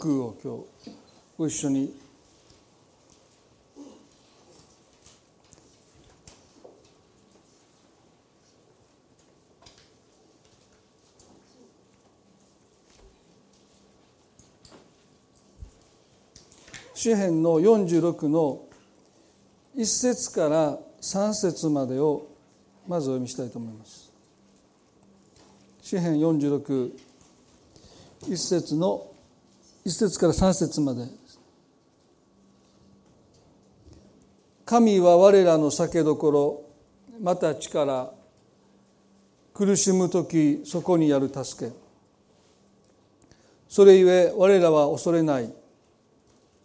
[0.00, 0.96] 6を今日
[1.36, 1.94] ご一緒に
[16.94, 18.62] 詩編の46の
[19.76, 22.26] 1節から3節までを
[22.88, 24.10] まずお読みしたいと思います。
[25.82, 26.90] 詩編46
[28.22, 29.09] 1節の
[29.90, 31.04] 1節から3節まで。
[34.64, 36.62] 神は我らの酒どころ
[37.20, 38.12] また力
[39.52, 41.72] 苦しむ時そこにある助け。
[43.68, 45.52] それゆえ我らは恐れない。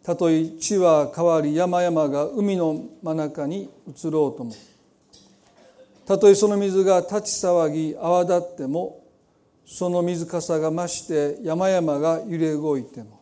[0.04, 4.54] たとえ地は変わり山々が海の真中に移ろうとも。
[6.06, 9.04] たとえその水が立ち騒ぎ泡立っても
[9.66, 13.15] その水かさが増して山々が揺れ動いても。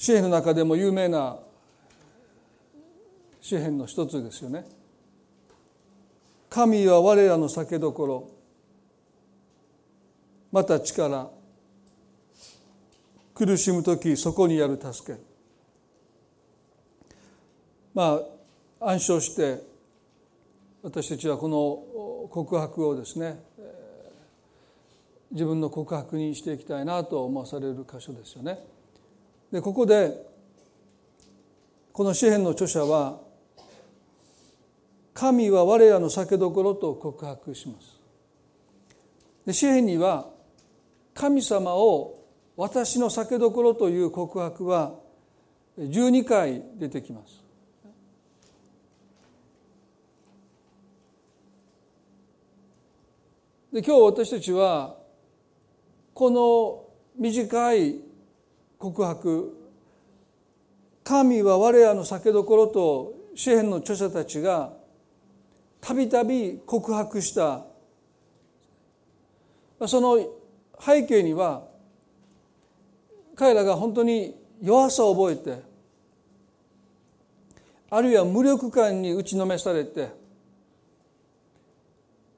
[0.00, 1.36] 詩篇の中でも有名な
[3.42, 4.64] 詩篇の一つですよね。
[6.48, 8.30] 神は我らの酒どころ
[10.50, 11.28] また力
[13.34, 15.20] 苦しむ時そこにある助け
[17.92, 18.22] ま
[18.80, 19.62] あ暗唱して
[20.82, 23.38] 私たちはこの告白をですね
[25.30, 28.79] 自分の告白にしていきたいなと思わされる箇所ですよね。
[29.52, 30.16] でここで
[31.92, 33.20] この詩篇の著者は
[35.12, 38.00] 「神は我らの酒どころ」と告白します。
[39.44, 40.30] で詩篇には
[41.14, 42.20] 神様を
[42.56, 44.94] 私の酒どころという告白は
[45.78, 47.40] 12回出てきます。
[53.72, 54.96] で今日私たちは
[56.12, 56.84] この
[57.16, 58.09] 短い
[58.80, 59.54] 告白
[61.04, 64.72] 神は我らの酒どころと詩篇の著者たちが
[65.82, 67.66] たびたび告白した
[69.86, 70.18] その
[70.80, 71.62] 背景には
[73.36, 75.62] 彼らが本当に弱さを覚えて
[77.90, 80.08] あるいは無力感に打ちのめされて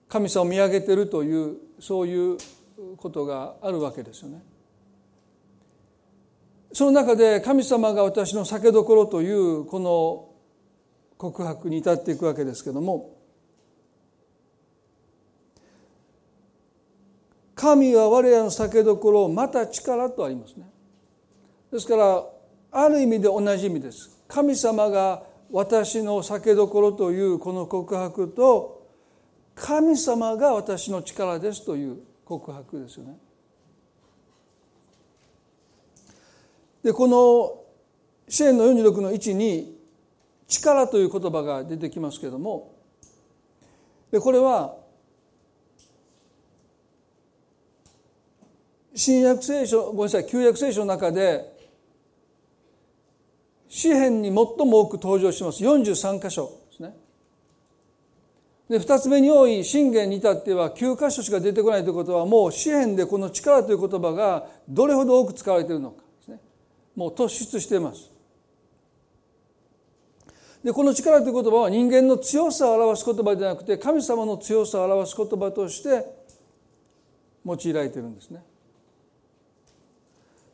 [0.09, 2.37] 神様を見上げてるというそういう
[2.97, 4.52] ことがあるわけですよね。
[6.72, 10.28] その中で神様が私の酒どころというこの
[11.19, 13.16] 告白に至っていくわけですけども
[17.55, 20.69] 神は我らの酒どころまた力とありますね。
[21.71, 22.25] ですから
[22.72, 24.19] ある意味で同じ意味です。
[24.27, 25.22] 神様が
[25.53, 28.89] 私の酒どころというこの告白と
[29.54, 33.16] 神様が私の力ですという告白ですよね。
[36.82, 37.62] でこの
[38.28, 39.78] 支援の46の1に
[40.48, 42.72] 「力」という言葉が出てきますけれども
[44.10, 44.76] でこれは
[48.94, 51.50] 新約聖書ごめんなさい旧約聖書の中で
[53.69, 56.94] 詩篇に最も多く登場します43箇所ですね。
[58.69, 66.02] で2つ目に多い信玄に至っては9箇所しか出てこないということはもう詩篇でこの力という言葉がどれほど多く使われているのか
[66.94, 68.10] もう突出しています。
[70.62, 76.06] でこの力という言葉は人間の強さを表す言葉ではなくて神様の強さを表す言葉として
[77.44, 78.44] 用いられているんですね。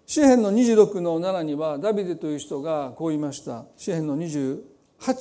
[0.07, 3.67] 詩篇の26の7にはダビデという人がこう言いました。
[3.77, 4.61] 詩篇の28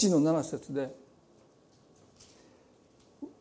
[0.09, 0.95] の7節で「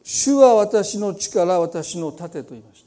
[0.09, 2.86] 主は私の力私の盾と言いました。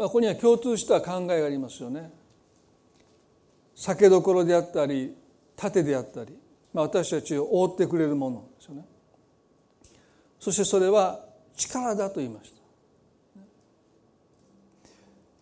[0.00, 2.10] まあ、ここには共通した考えがありますよね。
[3.74, 5.14] 酒どころであったり
[5.54, 6.34] 盾であったり、
[6.72, 8.86] まあ、私たちを覆ってくれるものですよね。
[10.38, 11.20] そしてそれは
[11.54, 12.56] 力だと言いました。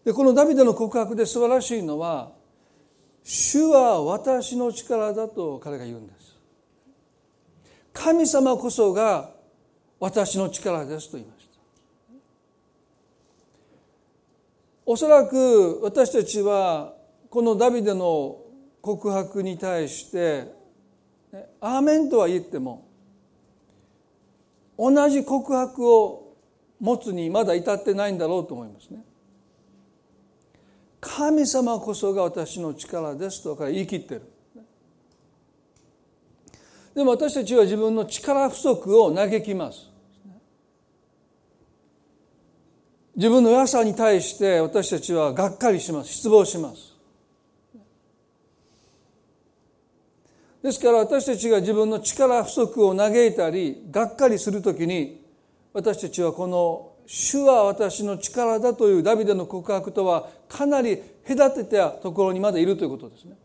[0.06, 2.32] でこのダビデの告白で素晴らしいのは
[3.22, 6.34] 主は私の力だと彼が言うんです
[7.92, 9.30] 神様こそが
[10.00, 11.48] 私の力ですと言いました
[14.90, 16.94] おそらく私たちは
[17.28, 18.38] このダビデの
[18.80, 20.50] 告白に対して
[21.60, 22.88] 「アーメン」とは言っても
[24.78, 26.32] 同じ告白を
[26.80, 29.04] 持つにまだ至ってないんだろうと思いますね。
[31.02, 34.22] 神様こそが私の力ですと彼言い切ってる
[36.94, 39.87] でも私たちは自分の力不足を嘆きます
[43.18, 46.12] 自分の弱さに対して私たちはがっかりします。
[46.12, 46.94] 失望します。
[50.62, 55.20] ですから私たちが自分の力不足を嘆いたりがっかりするときに
[55.72, 63.36] 私たちはこの「主は私の力だ」というダビデの告白とはかなり隔てたところにまでいるということですね。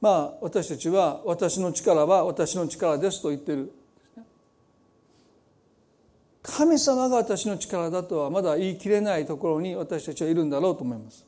[0.00, 3.72] まあ私たちは「私の力は私の力です」と言ってる。
[6.44, 11.26] 神様が私の力だとはまだ言い切れないところに私たちはいるんだろうと思います。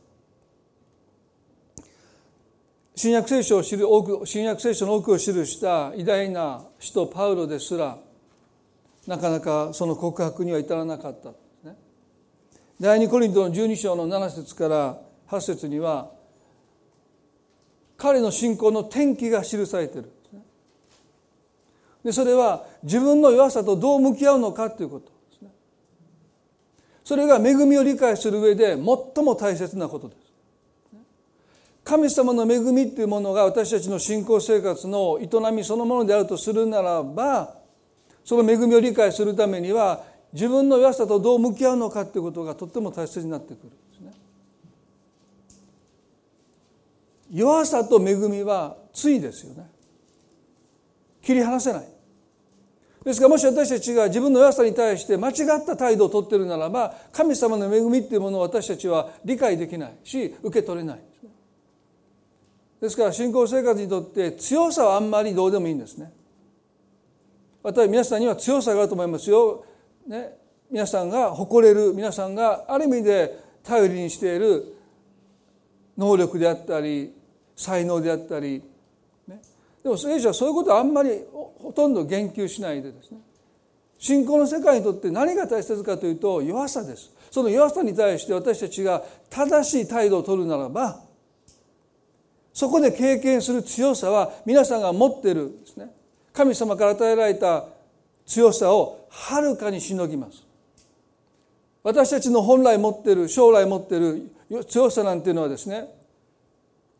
[2.94, 7.98] 新約聖書を知る多く新約聖書の多くを記した偉大な使徒パウロですら
[9.06, 11.30] なかなかその告白には至らなかった
[11.66, 11.76] ね。
[12.78, 14.98] 第二コリントの12章の7節から
[15.28, 16.10] 8節には
[17.96, 20.12] 彼の信仰の転機が記されている
[22.06, 25.50] でそれは自分の弱さとどう向き合うのかということですね
[27.03, 30.20] それが恵みを理解する上で最も大切なことです
[31.82, 37.56] 神様の恵みっていうものが私たちの信仰生活の営みそのものであるとするならば
[38.25, 44.12] その恵みを理解するためには自分の弱さとどう向き合うのかということがとっても大切になってくるんですね。
[47.32, 49.69] 弱さと恵みは対ですよね。
[51.20, 51.95] 切り離せない。
[53.06, 61.00] ですからもし私たちが自分の弱さに対して間違った態度をとっているならば神様の恵みっていうものを私たちは理解できないし受け取れない。
[62.81, 66.12] ですから信仰生活にとって強さはあんまりどうでもいいんですね。
[67.62, 69.64] 私皆さんには強さがあると思いますよ、
[70.08, 70.37] ね、
[70.69, 74.64] 皆さんが誇れる皆さんがある意味で頼りにしている
[75.97, 77.14] 能力であったり
[77.55, 78.64] 才能であったり
[79.86, 83.18] でも聖書はそういうことはあんまりほとんど言及しないでですね。
[84.00, 87.12] 信仰の世界にとって何が大切かというと弱さです。
[87.30, 91.04] その弱さに対して私たちが正しい態度を取るならば
[92.52, 95.92] そこで経験する強さは皆さんが持っているですね。
[96.32, 97.66] 神様から与えられた
[98.26, 100.44] 強さをはるかにしのぎます。
[101.84, 105.94] 私たちの本来持っている将来持っている強さなんていうのはですね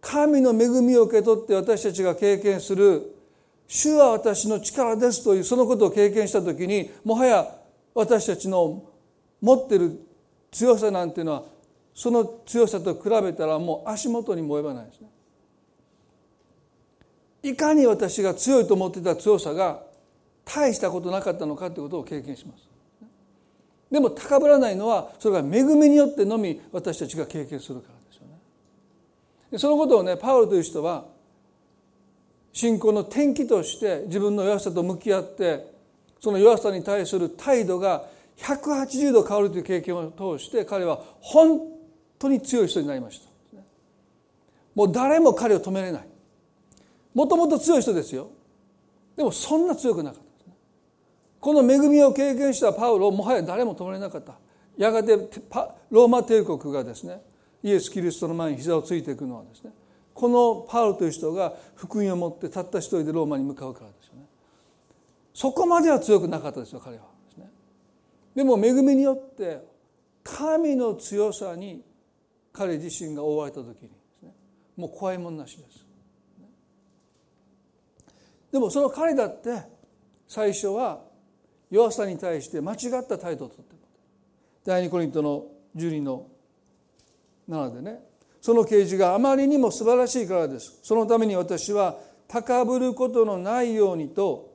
[0.07, 3.13] 神の恵みを受け取って私たちが経験する
[3.67, 7.53] 主は私の力ですというそのことを経験した時にもはや
[7.93, 8.85] 私たちの
[9.41, 9.99] 持ってる
[10.53, 11.43] 強さなんていうのは
[11.93, 15.09] その強さと比べたらもう足元にも及ばないですね。
[17.43, 19.83] いかに私が強いと思っていた強さが
[20.45, 22.69] 大したことなかったのかということを経験します。
[23.91, 27.96] でも高ぶらないのはそれが恵みによってのみ私たちが経験するから。
[29.59, 31.05] そのことをねパウロという人は
[32.53, 35.73] 信仰の転機として自分の弱さと向き合って
[36.21, 38.05] その弱さに対する態度が
[38.39, 41.61] 180度変わるという経験を通して彼は本
[42.19, 43.27] 当に強い人になりました。
[44.75, 46.09] もう誰も彼を止めれない。
[47.15, 48.29] もともと強い人ですよ。
[49.17, 50.23] でもそんな強くなかった。
[50.23, 50.55] ですね
[51.41, 54.35] この恵みを経験したパウロをもはや誰も止めれなかった。
[54.77, 55.17] やがて
[55.91, 57.23] ローマ帝国がですね
[57.63, 59.73] イエス・キリストの前に膝をついていくのはですね
[60.15, 64.25] このパウロという人が福音を持ってたった一人でローマに向かうからですよね。
[65.35, 67.51] そこまでは強くなかったですよ彼はですね。
[68.35, 69.63] でも恵みによって
[70.25, 71.85] 神の強さに
[72.53, 74.33] 彼自身が覆われた時にですね
[74.77, 75.85] もう怖いもんなしです。
[78.51, 79.61] でもその彼だって
[80.27, 81.03] 最初は
[81.71, 83.77] 弱さに対して間違った態度をとって
[84.65, 85.45] 第二コリントの
[85.77, 86.27] 12の
[87.49, 88.01] なのでね
[88.41, 90.79] その啓示があまりにも素晴らしいからです。
[90.83, 91.99] そのために私は
[92.29, 94.55] 高ぶることのないようにと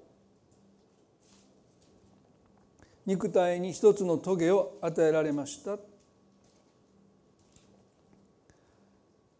[3.05, 5.77] 肉体に一つの棘を与えられました。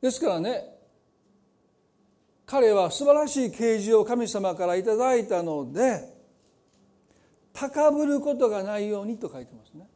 [0.02, 0.66] ですからね
[2.46, 6.14] 彼は素晴らしい啓示を神様からいただいたので
[7.54, 9.88] 高ぶることがないようにと書いてますね。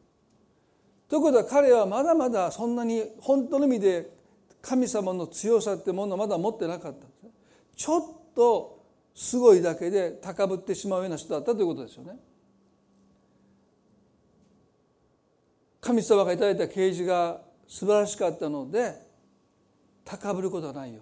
[1.08, 4.10] ということは彼はまだまだそんなに本当の意味で
[4.60, 7.26] 神様の強さってものをまだ持ってなかったんです
[7.76, 8.02] ちょっ
[8.34, 8.76] と
[9.14, 12.18] すごいだけで高ぶってしまうような人だったということですよね。
[15.80, 18.94] 神様がいただいた啓示が素晴らしかったので
[20.04, 21.00] 高ぶることはないよ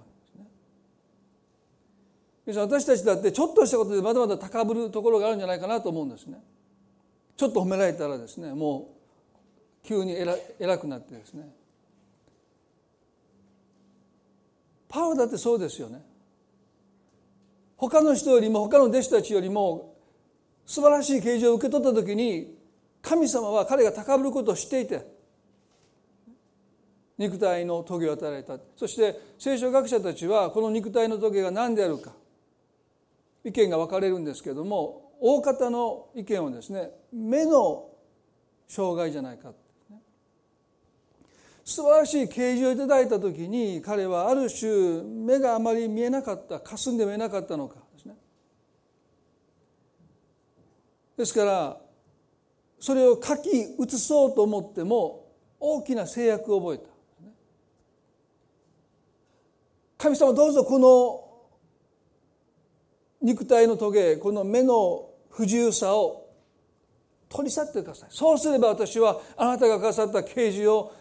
[2.45, 2.63] うにですね。
[2.63, 6.41] 私たちだってちょっとしたことでまだまだ高ぶるところがあるんじゃないかなと思うんですね。
[7.37, 9.04] ちょっと褒められたらですねもう
[9.85, 11.49] 急に偉偉くなってですね。
[14.89, 16.05] パウロだってそうですよね。
[17.77, 19.95] 他の人よりも他の弟子たちよりも
[20.65, 22.57] 素晴らしい啓示を受け取った時に
[23.03, 25.07] 神様は彼が高ぶることを知っていて
[27.19, 28.59] 肉体の棘を与えられた。
[28.77, 32.13] そして聖書学者たちはこの肉体の棘が何であるか
[33.45, 37.91] 意見が分かれるんですけれども大方の意見はですね目の
[38.67, 39.53] 障害じゃないか
[41.65, 47.77] 素晴らしい啓示をいただいた時に彼はある種目があまり見えなかった霞んで見えなかったのか。
[47.95, 48.15] ですね
[51.17, 51.81] ですから
[52.79, 55.25] それを書き写そうと思っても
[55.59, 56.95] 大きな制約を覚えた。
[59.97, 61.25] 神様どうぞこの
[63.23, 66.29] 肉体の棘この目の不自由さを
[67.31, 68.11] 取り去ってください。
[68.11, 70.93] そうすれば私はあなたがくださった啓示を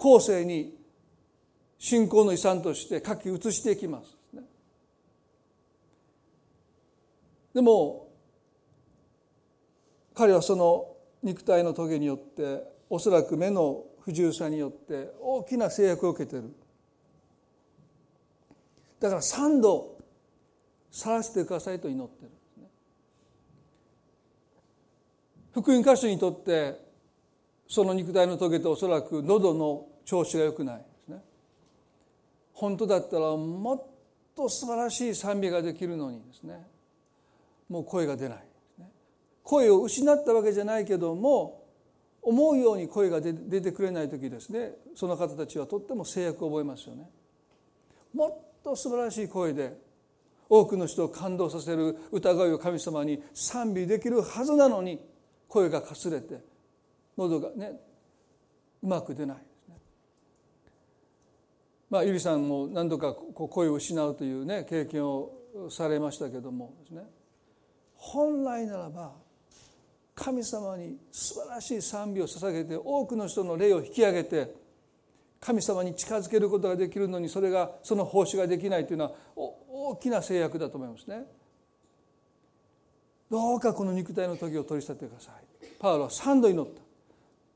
[0.00, 0.74] 後世に
[1.78, 4.16] 信仰の遺産として書き写していきます。
[7.52, 8.08] でも
[10.14, 16.54] 彼はその肉体の棘によっておそらく目の不自由さによって大きな制約を受けてる
[19.00, 19.98] だから三度
[20.90, 22.30] 去らせてくださいと祈ってる
[25.52, 26.80] 福音歌手にとって
[27.68, 31.22] その肉体の棘とおそらく喉の調子が良くないですね。
[32.52, 33.82] 本当だったらもっ
[34.34, 36.66] と素晴らしい賛美ができるのにですね。
[37.68, 38.44] もう声が出ない
[39.44, 41.64] 声を失ったわけじゃないけども
[42.22, 44.72] 思うように声が出てくれない時ですね。
[44.96, 47.08] その方たちはとっても制約を覚えますよね。
[48.12, 49.78] もっと素晴らしい声で
[50.48, 54.98] 多くの人を感動させる歌声を神様に賛美できるはずなのに
[55.46, 56.40] 声がかすれて
[57.16, 57.80] 喉がね
[58.82, 59.49] うまく出ない。
[61.90, 65.32] まあ、ゆりさんも何度か声を失うというね経験を
[65.68, 67.02] されましたけどもですね
[67.96, 69.12] 本来ならば
[70.14, 74.54] 神様に素晴らしい賛美を捧げて多くの人の霊を引き上げて
[75.40, 81.24] 神様に近づけることができるのにそれがその奉仕ができないというのは大きな制約だと思いますね。
[83.30, 85.66] どうかこの肉体の時を取り去ってください。
[85.78, 86.80] パウロは3度祈った。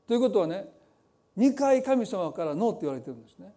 [0.07, 0.65] ということはね
[1.37, 3.53] 2回神様からノーって言われてるんですね。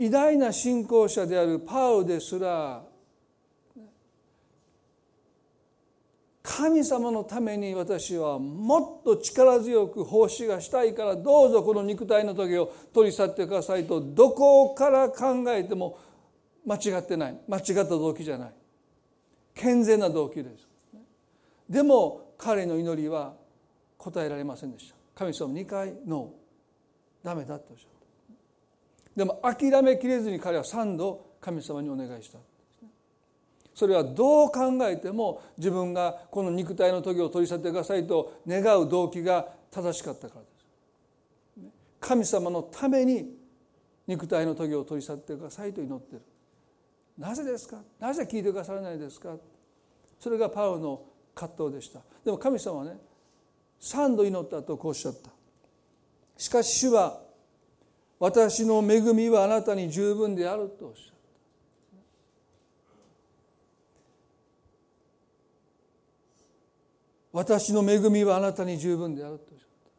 [0.00, 2.82] 偉大な信仰者であるパウですら
[6.42, 15.98] 神様のために私はもっと力強く奉仕がしたいからどうぞこの肉体の時を取り去ってくださいとどこから考えても
[16.66, 17.38] 間違ってない。
[17.46, 18.52] 間違った動機じゃない。
[19.54, 20.66] 健全な動機です。
[21.68, 23.34] でも彼の祈りは
[23.98, 24.94] 答えられませんでした。
[25.14, 27.26] 神様2回ノー。
[27.26, 27.99] ダメだとおっしゃる。
[29.20, 32.38] でも諦めきれずに彼は3度神様にお願いした。
[33.74, 40.46] それはどう考えても自分がこの肉体の時を取り去ってくださいと願う動機が正しかったからで
[41.66, 41.70] す。
[42.00, 43.36] 神様のために
[44.06, 46.22] 肉体の時を取り去ってくださいと祈ってる。
[47.18, 47.76] なぜですか？
[47.98, 49.36] なぜ聞いてくださらないですか？
[50.18, 51.02] それがパウの
[51.34, 52.00] 葛藤でした。
[52.24, 52.96] でも神様はね
[53.82, 55.28] 3度祈ったとこうおっしゃった。
[56.38, 57.28] しかし主は
[58.20, 61.20] 私の恵みはあなたに十分であるとおっしゃった。
[67.32, 69.90] 私の恵みはあなたに十分であるとおっしゃった。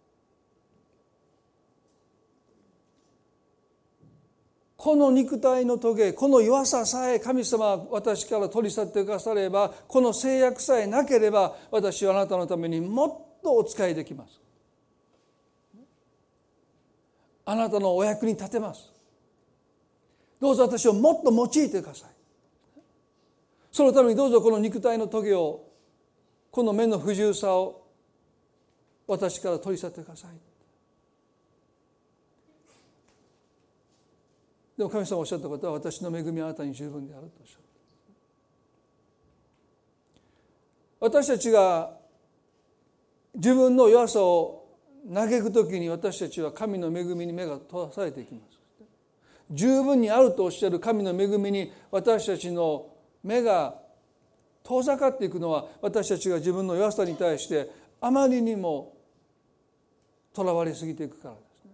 [4.78, 14.40] この肉体の棘この弱ささえ神様は私から取り去ってくださればこの制約さえなければ私はあなたのためにもっとお使いできます。
[17.46, 18.92] あなたのお役に立てます。
[20.40, 22.10] どうぞ私をもっと用いてください。
[23.72, 25.64] そのためにどうぞこの肉体の棘を
[26.50, 27.88] この目の不自由さを
[29.08, 30.32] 私から取り去ってください。
[34.78, 37.62] でも神様おっしゃったことは私の恵みはあなたに十分であるとおっしゃる
[41.00, 41.92] 私たちが
[43.36, 44.61] 自分の弱さを
[45.10, 48.60] 嘆く時に私たちは神の恵みに目が閉ざされていきます。
[49.50, 52.88] 十分にあるとおっしゃる神の恵みに私たちの
[53.24, 53.76] 目が
[54.64, 58.94] 遠ざかっていくのは私たちが自分の弱さに対してあまりにも
[60.34, 61.72] とらわれすぎていくからですね。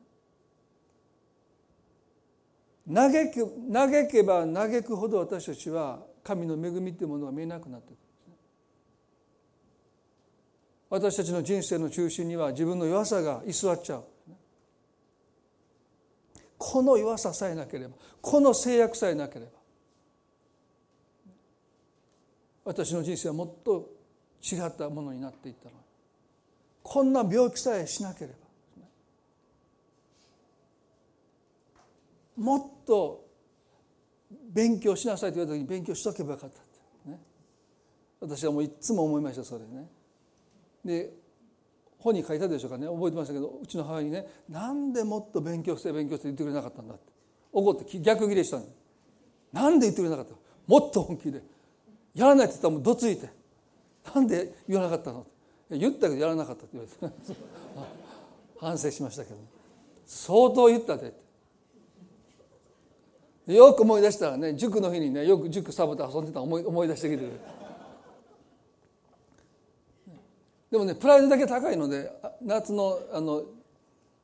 [2.94, 8.00] 嘆く嘆けば嘆くほど私たちは神の恵みというものが見えなくなっていく
[10.90, 14.04] 私たちの人生の中心には自分の弱さが居座っちゃう。
[16.58, 19.52] この弱ささえなければこの制約さえなければ
[22.66, 23.90] 私の人生はもっと
[24.42, 25.76] 違ったものになっていったの
[26.84, 28.36] こんな病気さえしなければ
[32.38, 33.26] もっと
[34.54, 36.62] 勉強しなさいと言われた時に勉強しとけばよかったっ
[37.06, 37.20] て、ね、
[38.20, 39.88] 私はもういつも思いましたそれね。
[40.88, 41.14] で
[42.00, 42.88] 本に書いたでしょうかね。
[42.88, 46.96] 覚えてましたけどうちの母親にねなんでもっと勉強して勉強して言ってくれなかったんだ？
[46.96, 47.04] って。
[47.52, 48.66] 怒って逆ギレしたの
[49.52, 50.34] なんで言ってくれなかった
[50.68, 51.42] もっと本気で
[52.14, 53.30] やらないって言ったらもうどついて
[54.14, 55.26] なんで言わなかったの
[55.70, 57.16] 言ったけどやらなかったって言われて
[58.60, 59.38] 反省しましたけど。
[60.06, 61.14] 相当言ったで。
[63.48, 67.57] よく思い出したらね塾の日にねよく塾サボって遊んでた思い思い出してきて。
[70.72, 73.44] でもねプライドだけ高いので夏のあの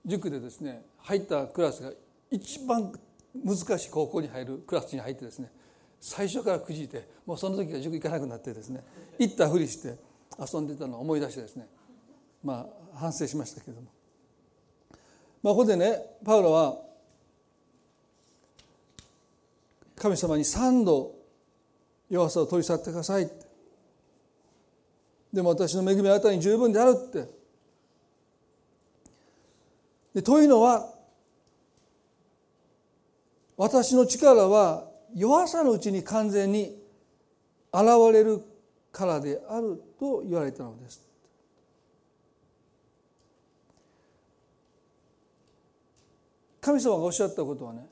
[0.06, 1.92] 塾でですね入ったクラスが
[2.30, 2.92] 一番
[3.44, 5.50] 難しい高校に入るクラスに入ってですね
[6.00, 8.84] 最初からくじいてもうその時は塾行かなくなってですね
[9.18, 9.96] 行ったふりして
[10.38, 11.68] 遊んでたのを思い出してですね
[12.44, 13.88] まあ反省しましたけれども、
[15.42, 16.78] まあ、ここでねパウロは
[19.96, 21.16] 神様に3度
[22.10, 23.32] 弱さを取り去ってください
[25.34, 27.28] でも私の恵みはあなたに十分であるって
[30.14, 30.94] でというのは
[33.58, 36.80] 私の力は弱さのうちに完全に
[37.74, 38.44] 現れる
[38.92, 41.02] からであると言われたのです。
[46.62, 47.86] 神様がおっしゃったことはね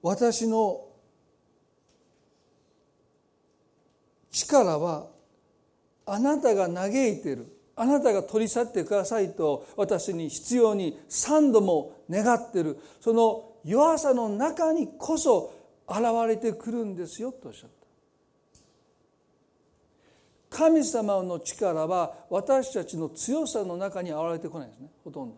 [0.00, 0.93] 私の
[4.54, 5.06] 力は
[6.06, 7.46] あなたが嘆いている。
[7.76, 12.78] あなたが取り去ってくださいと私に必要に三度も願っている。
[13.00, 15.52] その弱さの中にこそ
[15.88, 15.98] 現
[16.28, 17.70] れてくるんですよとおっしゃっ
[20.50, 20.56] た。
[20.56, 25.36] 神様の力は私たちの強さの中に現れてこないですねほとんど。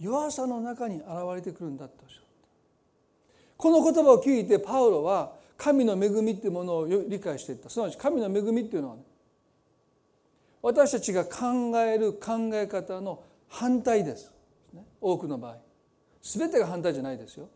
[0.00, 2.28] 弱さの中に現れてくるんだとおっしゃった。
[3.56, 7.70] この言葉を聞いてパウロは神の恵みっていうものを理解していった。
[7.70, 9.02] すなわち神の恵みっていうのは、ね、
[10.60, 14.32] 私たちが考える考え方の反対です。
[15.00, 15.58] 多くの場合。
[16.20, 17.48] 全てが反対じゃないですよ。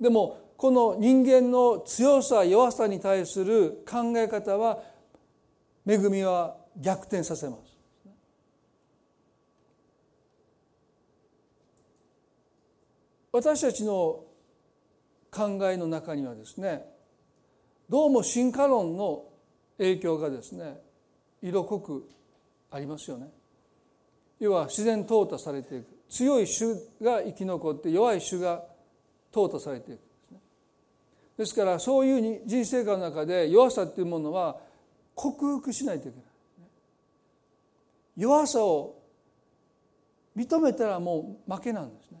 [0.00, 4.82] でもこの人間の強さ弱さに対する考え方は
[5.86, 7.76] 恵みは逆転させます。
[13.30, 14.24] 私たちの
[15.30, 16.84] 考えの中にはですね
[17.88, 19.24] どうも進化論の
[19.78, 20.80] 影響がですね
[21.42, 22.08] 色濃く
[22.70, 23.28] ありますよね。
[24.40, 25.86] 要は自然淘汰されていく。
[26.08, 28.64] 強い種が生き残って弱い種が
[29.32, 30.00] 淘汰されていく。
[31.36, 34.58] ですからそういう人生観の中で弱さっていうものは
[35.14, 36.26] 克服しないといけない。
[38.16, 38.96] 弱さを
[40.36, 42.20] 認めたらもう負けなんですね。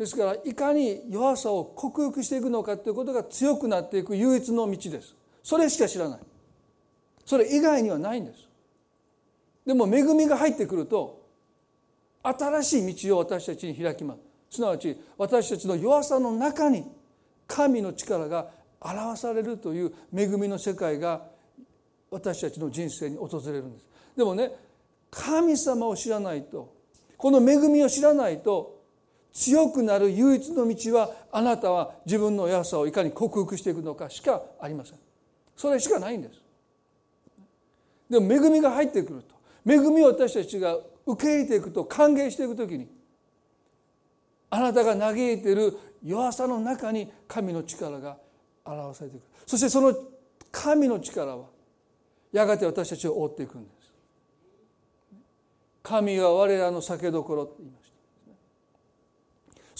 [0.00, 5.14] ですからいかに弱さを克服していくのかということが強くなっていく唯一の道です。
[5.42, 6.20] それしか知らない。
[7.26, 8.48] それ以外にはないんです。
[9.66, 11.20] でも恵みが入ってくると
[12.22, 14.14] 新しい道を私たちに開きま
[14.48, 14.56] す。
[14.56, 16.90] すなわち私たちの弱さの中に
[17.46, 18.48] 神の力が
[18.80, 21.26] 表されるという恵みの世界が
[22.10, 23.86] 私たちの人生に訪れるんです。
[24.16, 24.50] でもね
[25.10, 26.72] 神様を知らないと
[27.18, 28.79] この恵みを知らないと
[29.32, 34.98] 強くなる唯一の道はあなたは自分の弱さをいかに克服していくのかしかありません。
[35.56, 36.40] それしかないんです。
[38.08, 39.34] でも恵みが入ってくると。
[39.66, 42.88] 恵みを私たちが受け入れていくと歓迎していくときに
[44.50, 48.16] あなたが嘆いている弱さの中に神の力が
[48.64, 49.94] 表されていくそしてその
[50.50, 51.46] 神の力は
[52.32, 53.80] やがて私たちを覆っていくんです。
[55.82, 57.79] 神は我らの酒どころと言いました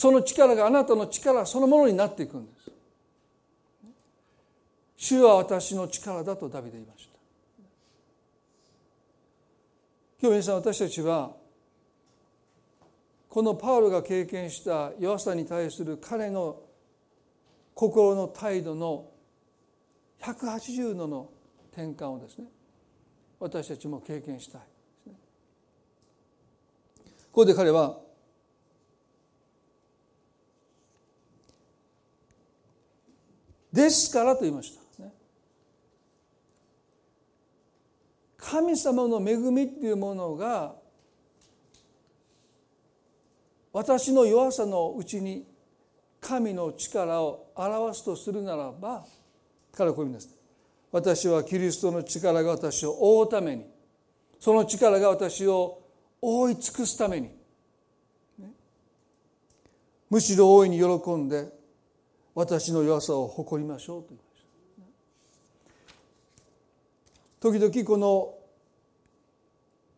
[0.00, 2.72] その力があなたの力そのものになっていくんです。
[4.96, 7.12] 主は私の力だとダビデ言いました。
[10.22, 11.32] 今日皆さん私たちは
[13.28, 16.62] このパウロが経験した弱さに対する彼の
[17.74, 19.10] 心の態度の
[20.22, 21.28] 180度の
[21.74, 22.46] 転換をですね
[23.38, 24.60] 私たちも経験したい
[25.10, 25.16] こ
[27.32, 27.98] こで彼は
[33.72, 34.80] 「ですから」と言いました。
[38.36, 40.74] 神様の恵みっていうものが
[43.72, 45.46] 私の弱さのうちに
[46.20, 49.06] 神の力を表すとするならば
[49.72, 50.38] 彼はこういう意味です。
[50.90, 53.66] 私はキリストの力が私を覆うために
[54.40, 55.82] その力が私を
[56.20, 57.30] 覆い尽くすために
[60.08, 61.59] むしろ大いに喜んで
[62.40, 64.28] 私の弱さを誇りましょうと言いま
[67.58, 68.34] した時々この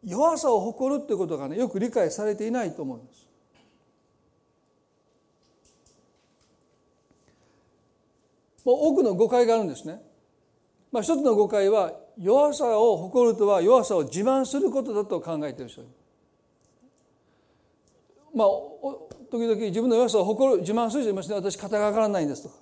[0.05, 3.29] 弱さを誇るってことがねよく理解されていないと思います。
[8.65, 10.03] もう多くの誤解があるんですね。
[10.91, 15.85] まあ、一つの誤解は弱さを誇るとは弱さを自慢することだと考えている人。
[18.35, 18.49] まあ
[19.33, 21.37] 時々自分の弱さを誇る自慢する人いますね。
[21.37, 22.57] 私肩が上がらないんですとか。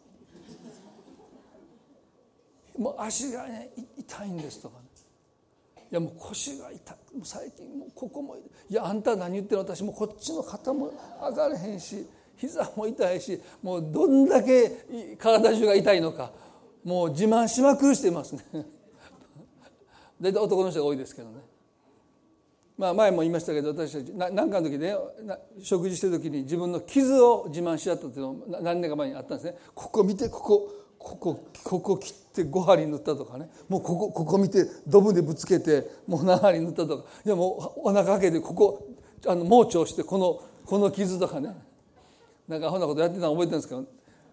[2.78, 4.84] もう足がね痛いんですとかね。
[5.90, 6.96] いやもう腰が痛い。
[7.24, 8.42] 最近もうここもい。
[8.72, 9.64] やあんた何言ってるの？
[9.64, 12.06] 私もこっちの肩も上がれへんし
[12.36, 16.30] 膝も痛いしもうどんだけ体中が痛いのか
[16.84, 18.44] もう自慢しまくるしていますね。
[20.20, 21.40] 大体男の人が多いですけどね。
[22.80, 24.96] まあ前も言いましたけど私たち何かの時ね
[25.62, 29.58] 食事してる時に自分の傷を自慢し合ったっていうのも何年か前にあったんですね。
[29.74, 33.50] ここ見てここここここ切って5針塗ったとかね。
[33.68, 37.04] もうここここ見てドブでぶつけてもう7針塗ったとか。
[37.26, 38.88] いやもうお腹かけてここ
[39.26, 41.54] あの盲腸してこのこの傷とかね。
[42.48, 43.82] なんかアホなことやってたの覚えてるんですけど、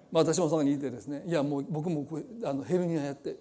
[0.10, 2.08] まあ、私もそこにいてですねいやもう僕も
[2.46, 3.36] あのヘルニアやって。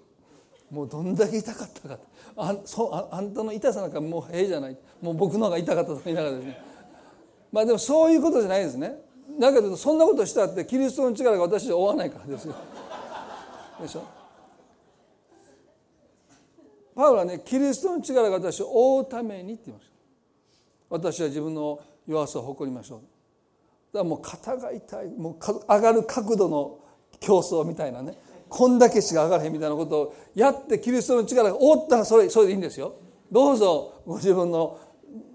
[0.70, 1.98] もうどんだけ痛かったか。
[2.36, 4.76] あそああんたの痛さなんかもうええじゃない。
[5.00, 6.58] もう僕の方が痛かったと言いながらですね。
[7.52, 8.98] まあでもそういうことじゃないですね。
[9.38, 12.54] だけどそんなことしたって キリストの力が私を追わないからですよ。
[13.80, 14.02] でしょ？
[16.94, 19.96] パウロはねキリストの力が私を追うためにって言いました。
[20.88, 23.00] 私は自分の弱さを誇りましょう。
[23.00, 23.08] だか
[23.98, 25.36] らもう肩が痛いもう
[25.68, 26.78] 上がる角度の
[27.20, 28.16] 競争みたいなね。
[28.56, 32.94] こんだけしか上がらへんみたいなことをやってキリストの力が覆ったらそれそれでいいんですよ。
[33.30, 34.80] どうぞご自分の、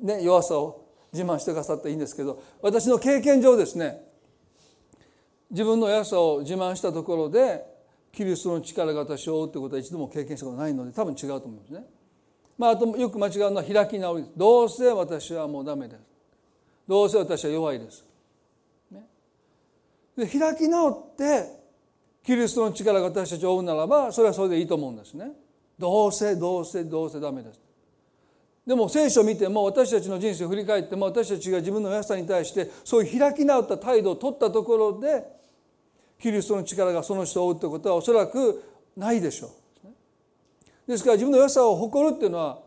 [0.02, 4.02] ね、弱さを自慢してくださっていいんですけど私の経験上ですね
[5.52, 7.64] 自分の弱さを自慢したところで
[8.12, 11.86] キリストの力が私を覆うということは一度も経験したことないので多分違うと思いますね。
[12.58, 14.34] まあ、あとよく間違うのは開き直りです。
[14.38, 16.02] どうせ私はもうダメです。
[16.88, 18.04] どうせ私は弱いです。
[18.90, 19.06] ね。
[20.18, 21.61] で開き直って
[22.24, 25.32] キリストの力が私たちを追うならばそれはそれでいいと思うんですね。
[25.78, 27.60] どうせどうせどうせダメです。
[28.66, 35.26] でも聖書を見ても私たちの人生を振り返っても私たちが自分の安さに対してそういう開き直った態度を取ったところで
[36.20, 38.64] キリストの力がその人を追うということはおそらく
[38.96, 39.52] ないでしょう。
[40.88, 42.60] ですから自分の良さを誇るっていうのは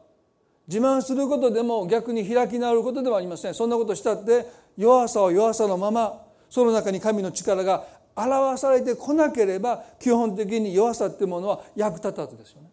[0.67, 3.55] 自慢することでも逆に開き直ることではありません。
[3.55, 7.85] そんなことしたって弱さを弱さのままその中に神の力が
[8.17, 12.69] 表されてこなければ基本的に弱さっていうものは役立たずですよね。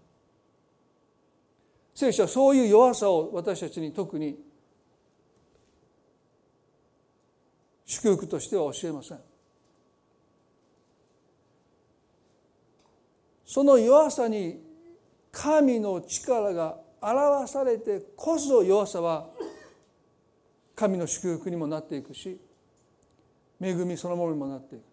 [1.93, 4.39] 聖書はそういう弱さを私たちに特に
[7.85, 9.19] 祝福としては教えません。
[13.45, 14.63] その弱さに
[15.31, 19.27] 神の力が表されてこそ弱さは
[20.75, 22.39] 神の祝福にもなっていくし
[23.59, 24.90] 恵みそのものにもなっていく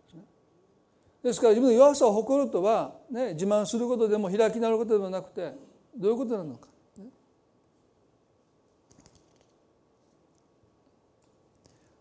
[1.22, 1.40] です。
[1.40, 5.52] から自分の弱さを誇るとは、ね、自慢することでも開き直ることでもなくて
[5.96, 6.68] どういうことなのか。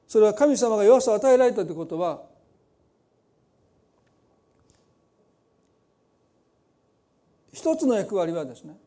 [0.07, 2.21] それは神様が弱さを与えられたということは
[7.51, 8.77] 一つの役割はですね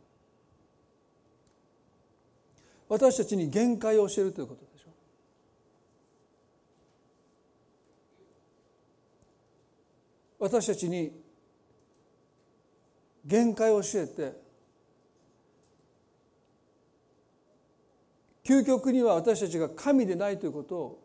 [2.88, 4.69] 私たちに限界を教えるということ
[10.40, 11.12] 私たちに
[13.24, 14.32] 限界を教えて
[18.42, 21.04] 究極には私たちが神でないということを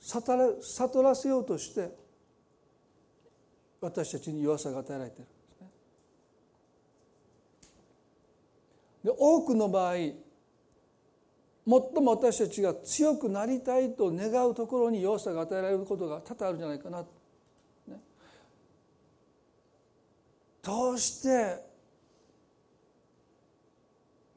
[0.00, 1.90] 悟らせようとして
[3.80, 5.68] 私たちに弱さが与えられているんですね。
[9.04, 9.94] で多くの場合
[11.66, 17.00] 最も私たちが強くなりたいと願うところに弱さが与えられることが多々あるんじゃないかな、
[17.88, 18.00] ね、
[20.62, 21.62] どうして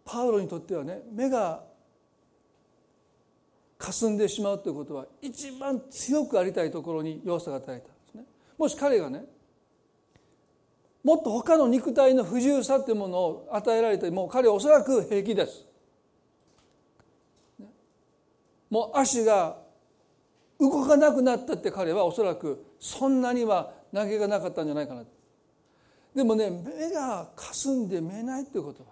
[0.06, 1.64] パウロにとってはね目が
[3.78, 8.24] 霞んでしまうということは一番強くありたいところに弱さが与えたんですね。
[8.58, 9.26] もし彼がね
[11.04, 15.67] もっと他の肉体の不自由さというものを与えられても彼はおそらく平気です。
[18.70, 19.58] もう足が
[20.60, 25.04] 動かなくなったって彼はおそらくそんなには投げがなかったんじゃないかな。
[26.16, 28.90] でもね目がかすんで見えないっていうことは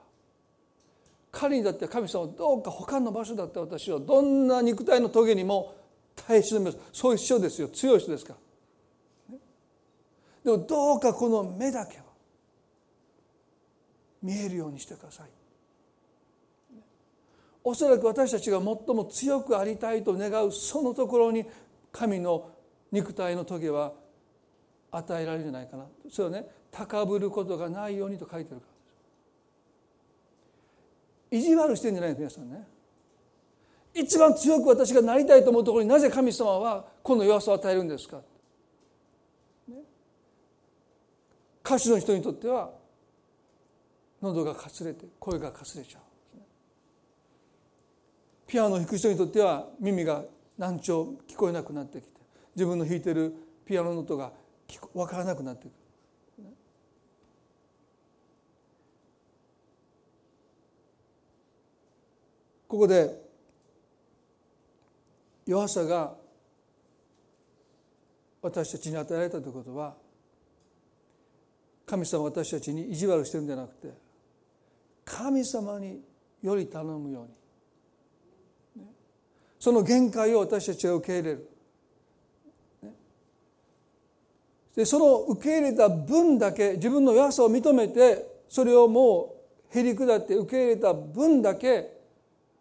[1.32, 5.76] 彼にだって神様はどうか他の場所だって私はどんな肉体の棘にも
[6.16, 6.78] 耐え忍びます。
[6.94, 7.68] そういう人ですよ。
[7.70, 8.36] 強い人ですか
[9.32, 9.38] ら。
[10.46, 12.04] でもどうかこの目だけは
[14.22, 15.44] 見えるようにしてください。
[17.65, 21.45] おそらく私たちが最も強くありたいと願うそのところに
[21.91, 22.51] 神の
[22.91, 23.91] 肉体の棘は
[24.91, 25.86] 与えられるんじゃないかな。
[26.10, 26.47] それはね。
[26.71, 28.67] 高ぶることがないようにと書いてるか
[31.32, 32.67] ら意地悪してんじゃない皆さんね。
[33.93, 38.21] 一番強く私がなりたいと思うところになぜ神様はこの弱さを与えるんですか、
[41.63, 42.71] 歌手の人にとっては
[44.21, 46.01] 喉がかすれて声がかすれちゃう。
[48.47, 50.23] ピアノを弾く人にとっては耳が
[50.58, 52.10] 難聴聞こえなくなってきて
[52.55, 53.34] 自分の弾いてる
[53.65, 54.31] ピアノの音が
[54.93, 55.71] 分からなくなってくる。
[62.67, 63.21] ここで
[65.45, 66.15] 弱さが
[68.41, 69.95] 私たちに与えられたということは
[71.86, 73.93] 神様私たちに意地悪してるんじゃなくて
[75.05, 76.01] 神様に
[76.41, 77.29] より頼むように
[79.60, 81.50] その限界を私たちは受け入れる。
[84.76, 89.36] でその受け入れた分だけ自分の弱さを認めてそれをも
[89.74, 91.96] うへり下って受け入れた分だけ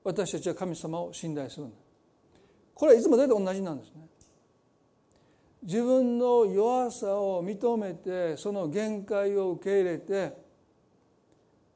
[0.05, 1.67] 私たちは神様を信頼する
[2.75, 4.07] これはいつも大体同じなんですね。
[5.63, 10.37] 自分の弱さを認めてその限界を受け入れて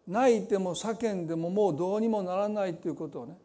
[0.06, 3.38] 泣いても叫んでももうどうにもならないということをね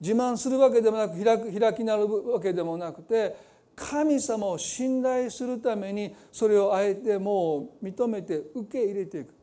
[0.00, 3.36] 自慢するわけでもなく開く開きなるわけでもなくて
[3.74, 9.34] 神様を信頼するためにそれをあえてもう認めて受け入れていく。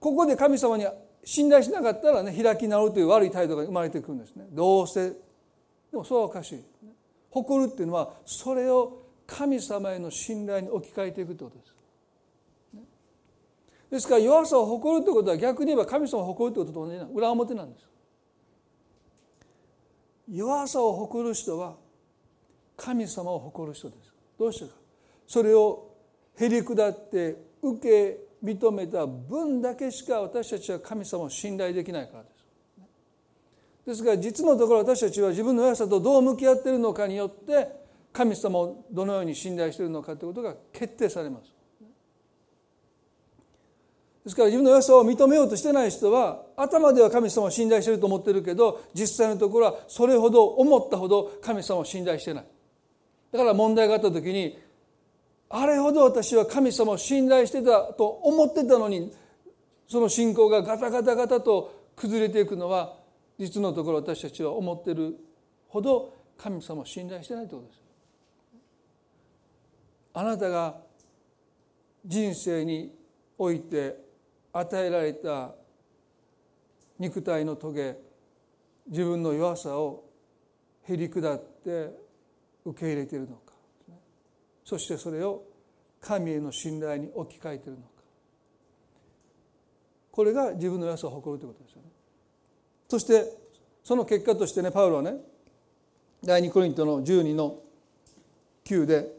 [0.00, 0.86] ここで神様に
[1.24, 4.46] 信頼しなかったらね開き直るという悪い態度が生まれてくるんですね。
[4.50, 5.16] どうせで
[5.92, 6.64] もそれはおかしい。
[7.30, 11.76] 誇るっていうのはそれを神様への信頼に置き換えていくということです。
[13.90, 17.88] ですから弱さを誇るということは逆に言えば神様を誇るということと同じな裏表なんです。
[20.30, 21.76] 弱さを誇る人は
[22.76, 24.72] 神様を誇る人ですどうしてか
[25.26, 25.94] それを
[26.38, 32.36] へり下って受け認めた分だけしか私たちは神様を信頼できないからです。
[33.86, 37.68] ですから実のところ私たちは自分の弱さとどう向き合っているのかによって
[38.12, 41.55] 神様をどのように信頼しているのかということが決定されます。
[44.26, 52.44] ですから自分の弱さを認めようとしてない人は頭では神様を信頼してると思ってるけど実際のところはそれほど思ったほど神様を信頼してない。
[53.30, 54.58] だから問題があった時に
[55.48, 59.14] あれほど私は神様を信頼してたと思ってたのに
[59.86, 62.96] その信仰がガタガタガタと崩れていくのは
[63.38, 65.14] 実のところ私たちは思ってる
[65.68, 67.82] ほど神様を信頼してないということです。
[70.14, 70.74] あなたが
[72.04, 72.92] 人生に
[73.38, 74.04] おいて
[74.58, 75.54] 与えられた
[76.98, 77.98] 肉体の棘
[78.88, 80.04] 自分の弱さを
[80.88, 81.90] へり下って
[82.64, 83.52] 受け入れているのか。
[84.64, 85.44] そしてそれを
[86.00, 87.90] 神への信頼に置き換えているのか。
[90.10, 91.88] これが自分の弱さを誇るということですよね。
[92.88, 93.32] そして
[93.84, 95.16] その結果としてねパウロはね
[96.24, 97.58] 第2コリントの12の
[98.64, 99.12] 9で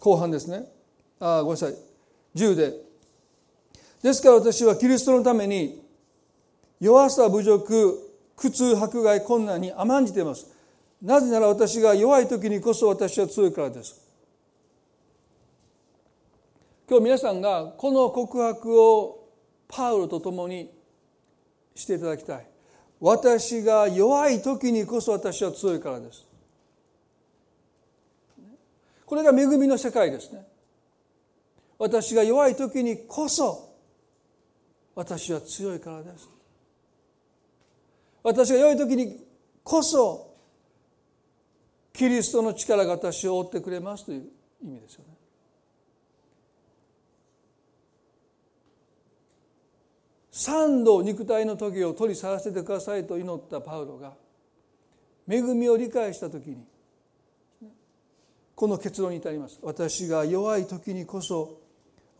[0.00, 0.64] 後半ですね。
[1.18, 1.74] ああごめんなさい。
[2.34, 2.89] 10で
[4.02, 5.82] ですから私はキリストのために
[6.80, 10.46] 弱さ侮辱苦痛迫害困難に甘んじています。
[11.02, 14.00] なぜなら私が弱い時にこそ私は強いからです。
[16.88, 19.28] 今日皆さんがこの告白を
[19.68, 20.70] パウロと共に
[21.74, 22.46] していただきたい。
[22.98, 26.26] 私が弱い時にこそ私は強いからです。
[29.04, 30.46] これが恵みの世界ですね。
[31.78, 33.69] 私が弱い時にこそ
[34.94, 36.28] 私は強いからです
[38.22, 39.24] 私が弱い時に
[39.62, 40.34] こそ
[41.92, 44.22] キリストの力が私を追ってくれますという
[44.64, 45.14] 意味ですよね。
[50.32, 54.14] 三度肉体の時を取り去らせてくださいと祈ったパウロが
[55.28, 56.64] 恵みを理解した時に
[58.54, 61.59] この結論に至ります私が弱い時にこそ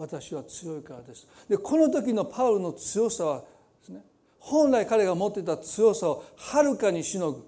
[0.01, 1.29] 私は強いからです。
[1.47, 3.45] でこの時のパウロの強さはで
[3.85, 4.01] すね
[4.39, 7.45] 本来彼が持っていた強さをはるかにしのぐ。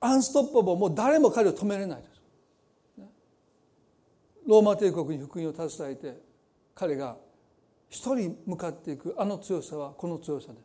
[0.00, 2.10] アンストッパボーもう誰も彼を止めれないです。
[4.48, 6.20] ローマ帝国に福音を携えて
[6.74, 7.16] 彼が
[7.88, 10.62] 一人向かっていくあの強さはこの強さです。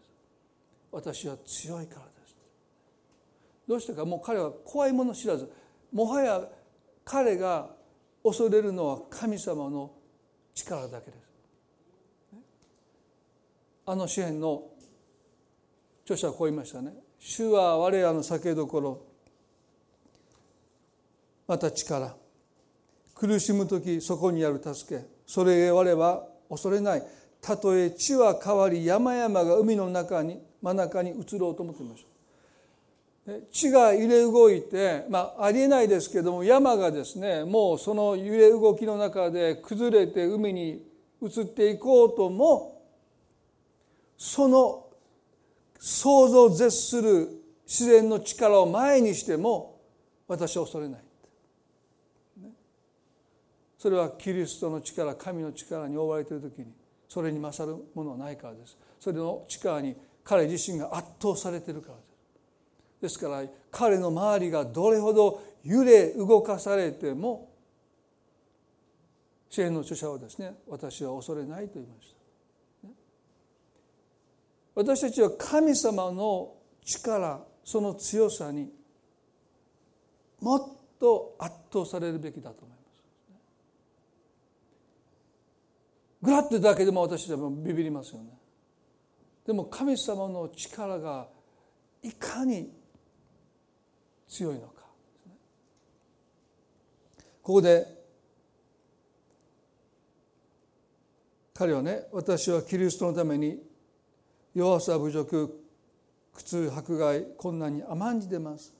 [0.91, 2.35] 私は強いからです。
[3.67, 5.47] どうしてかもう彼は怖いもの知らず。
[5.93, 6.41] もはや
[7.05, 7.77] 彼が
[8.29, 9.91] 恐れるのは神様の
[10.53, 11.29] 力だけです。
[13.85, 14.69] あの詩篇の
[16.03, 19.01] 著者はこう言いましたね「主は我らの酒どころ
[21.47, 22.15] また力。
[23.15, 25.03] 苦しむ時そこにある助け。
[25.25, 27.03] それへ我は恐れない。
[27.41, 32.08] たとえ地は変わり山々が海の中に真ん中に移ろうと思っていました。
[33.51, 40.83] 地が揺れ動いて、まあ、ありえないですけども山がですねもうその揺れ動きの中で崩れて海に
[41.21, 42.81] 移っていこうとも
[44.17, 44.87] その
[45.79, 47.29] 想像を絶する
[47.65, 49.79] 自然の力を前にしても
[50.27, 51.01] 私は恐れない。
[53.77, 56.73] それはキリストの力神の力に覆われている時に
[57.07, 58.77] それに勝るものはないからです。
[58.99, 62.08] それの力に彼自身が圧倒されているからです。
[63.01, 67.49] ですから彼の周りがどれほど揺れ動かされても
[69.49, 72.19] 支援の著者はですね私は恐れないと言いました。
[74.75, 76.53] 私たちは神様の
[76.85, 78.71] 力その強さに
[80.39, 80.61] もっ
[80.99, 83.03] と圧倒されるべきだと思います。
[86.21, 88.29] グラッてだけでも私たちはビビりますよね。
[89.45, 91.27] でも神様の力が
[92.03, 92.71] いかに
[94.29, 94.83] 強いのか。
[97.41, 97.85] ここで
[101.55, 103.59] 彼はね私はキリストのために
[104.53, 105.59] 弱さ侮辱
[106.33, 108.73] 苦痛迫害困難に甘んじてます。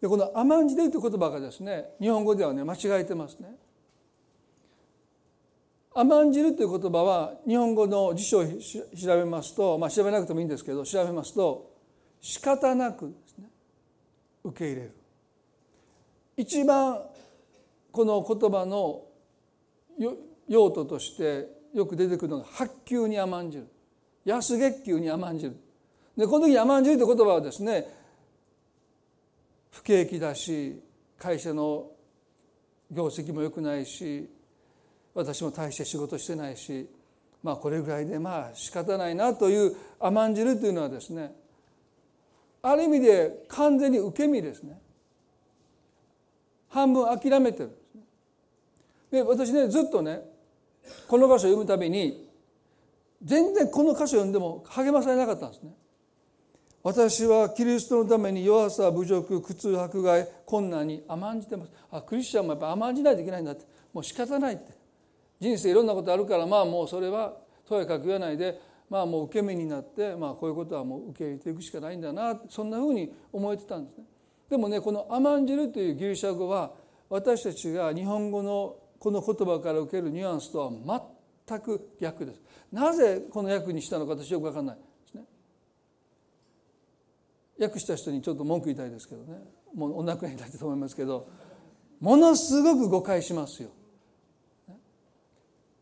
[0.00, 3.50] でこの甘んじてるという言葉がですね日本語ではね間違えてますね。
[5.94, 8.50] 甘んじるという言葉は日本語の辞書を調
[9.04, 11.72] べますと、まあ、調べなくてもいいんですけど調べますと
[12.20, 13.14] 仕方なく
[14.48, 14.92] 受け入れる。
[16.36, 17.00] 一番
[17.90, 19.04] この言葉の
[20.48, 23.66] 用途としてよく出てくるのが発給に甘んじる。
[24.24, 25.56] 安月給に甘んじる。
[26.16, 27.86] でこの時に甘んじるという言葉はですね
[29.70, 30.82] 不景気だし
[31.16, 31.90] 会社の
[32.90, 34.28] 業績も良くないし
[35.14, 36.88] 私も大して仕事してないし
[37.42, 41.32] まあこれぐらいでまあ仕方ないなという甘んじるというのはですね
[42.62, 44.80] ある意味で完全に受け身ですね。
[46.68, 47.70] 半分諦めてる
[49.10, 50.20] で私ねずっとね
[51.06, 52.28] この箇所を読むたびに
[53.22, 55.72] 全然この箇所を読んでも励まされなかったんですね。
[56.82, 61.72] 私はキリストのために弱さ侮辱苦痛迫害困難に甘んじてます。
[61.90, 63.64] あクリスチャンもやっぱ甘んじないといけないんだって。
[63.92, 64.72] もう仕方ないって。
[65.40, 67.34] 人生いろんなことあるからまあもうそれは
[67.68, 68.60] とやかく言わないで
[68.90, 74.04] まあもう受け身になってまあこういうことはもう受け入れていくしかないんだなそんなふうに思えてたんですね。
[74.48, 76.72] でもねこの「甘んじる」というギリシャ語は
[77.08, 81.12] 私たちが日本語のこの言葉から受けるニュアンスとは
[81.46, 82.40] 全く逆です。
[82.72, 85.24] なぜこの訳にしたのか私よく分かんないですね。
[87.60, 89.40] 訳した人にちょっと文句言いたいですけどね
[89.74, 91.28] もうお亡くなりになったと思いますけど
[92.00, 93.70] ものすごく誤解しますよ。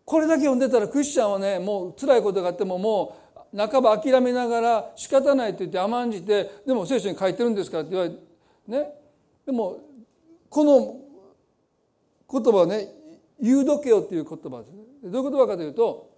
[0.07, 3.17] これだけ読んでたらクリスチャンはねもう辛いことがあってもも
[3.53, 8.17] う半ば諦めながら仕方ないと言って甘んじてでも聖書に書いてるんですかって言われて
[8.69, 8.89] ね。
[9.45, 9.81] でも
[10.49, 11.01] この
[12.31, 12.89] 言葉はね
[13.43, 14.85] 「言うどけよ」っていう言葉ですね。
[15.03, 16.09] どういう言葉かというと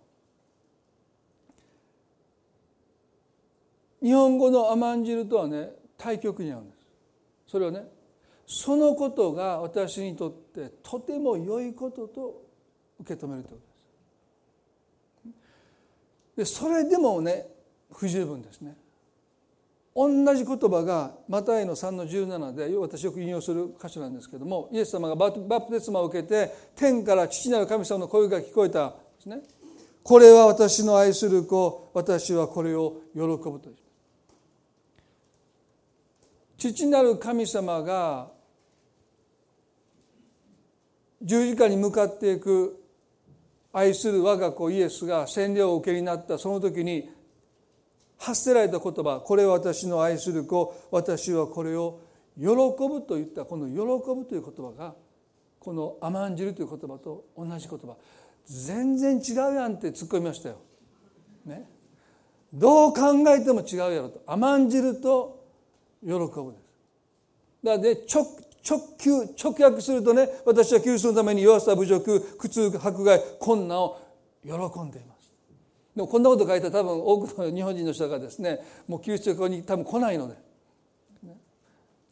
[4.03, 6.87] 日本語の甘んじるとはね対極にあるんです。
[7.46, 7.88] それはね
[8.46, 12.43] そのことが私にとってとても良いことと
[13.01, 13.67] 受け止めるということ。
[16.39, 17.49] でそれでもね
[17.93, 18.76] 不十分ですね。
[19.93, 29.41] 同じ言葉がマタイの3の17で私よく引用する箇所なんですけどもイエス様がバプテスマを受けて天から父なる神様の声が聞こえたですね。
[30.05, 33.70] これは私の愛する子私はこれを喜ぶと
[36.57, 38.28] 父なる神様が
[41.20, 42.78] 十字架に向かっていく
[43.72, 47.10] 愛する我が子イエスが洗礼を受けになったその時に
[48.18, 52.00] 発せられた言葉これは私の愛する子私はこれを
[52.38, 53.74] 喜ぶといったこの喜
[54.14, 54.94] ぶという言葉が
[55.58, 57.96] この甘んじるという言葉と同じ言葉
[58.46, 60.56] 全然違うやんって突っ込みましたよ。
[61.44, 61.68] ね、
[62.52, 65.44] どう考えても違うやろと甘んじると
[66.02, 66.68] 喜ぶです。
[67.62, 68.24] だからね直
[68.62, 73.98] 直球直訳するとね私はキリストのために弱さ侮辱苦痛迫害困難を
[74.44, 74.50] 喜
[74.80, 75.32] んでいます。
[75.94, 80.36] でもこんなこと書いたら多分多くの日本人の人がですねもうキリスト教に多分来ないので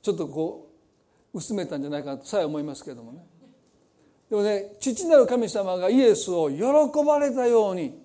[0.02, 0.68] ちょっとこ
[1.32, 3.24] う薄めたんじゃないかなとさえ思いますけどもね。
[4.30, 6.62] でもね父なる神様がイエスを喜
[7.04, 8.00] ばれたように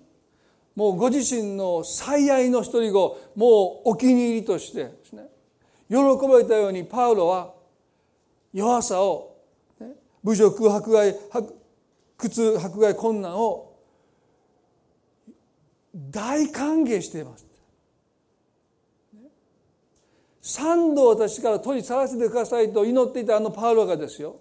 [0.74, 5.26] もうご自身の最愛の一人子もうお気に入りとしてですね
[5.88, 7.54] 喜ばれたようにパウロは
[8.52, 9.36] 弱さを、
[9.80, 9.88] ね、
[10.22, 11.16] 侮辱迫害
[12.16, 13.76] 苦痛迫害困難を
[15.94, 17.46] 大歓迎しています。
[20.40, 24.36] 三度私から取り去らせてくださいと祈っていたあのパウロがですよ。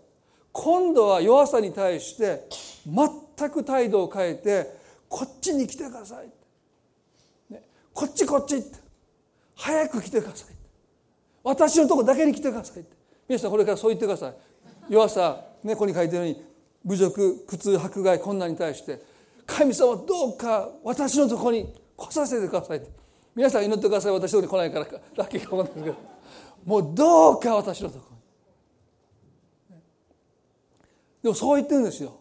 [0.52, 2.48] 今度は弱さに対して
[2.86, 4.76] 全く態度を変えて
[5.08, 6.30] こっちに来てください、
[7.54, 7.62] ね、
[7.94, 8.82] こっちこっちって。
[9.56, 10.56] 早く来てください
[11.44, 12.84] 私のとこだけに来てください
[13.32, 14.34] 皆さんこれからそう言ってください。
[14.90, 16.44] 弱さ、ね、に書いてるように
[16.84, 19.02] 侮辱苦痛迫害困難に対して
[19.46, 22.82] 神様どうか私のとこに来させてください。
[23.34, 25.96] 皆さん祈ってください私のとこに来ないからラッキーかもないけど。
[26.66, 28.06] もうどうか私のとこ
[29.70, 29.78] に。
[31.24, 32.18] でもそう言ってるんですよ。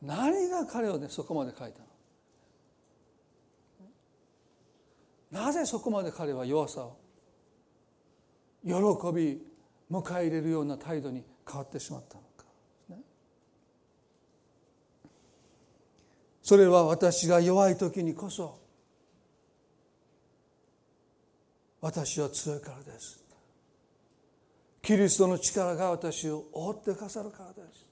[0.00, 1.80] 何が彼をねそこまで書いた
[5.30, 5.44] の？
[5.44, 6.96] なぜそこまで彼は弱さを
[8.66, 8.72] 喜
[9.14, 9.40] び
[9.90, 12.26] 迎え入れるような態度に変わってしまったのか、
[16.42, 18.58] それは私が弱い時にこそ
[21.80, 23.24] 私は強いからです。
[24.82, 27.86] キリストの力が私を覆ってくださるからです。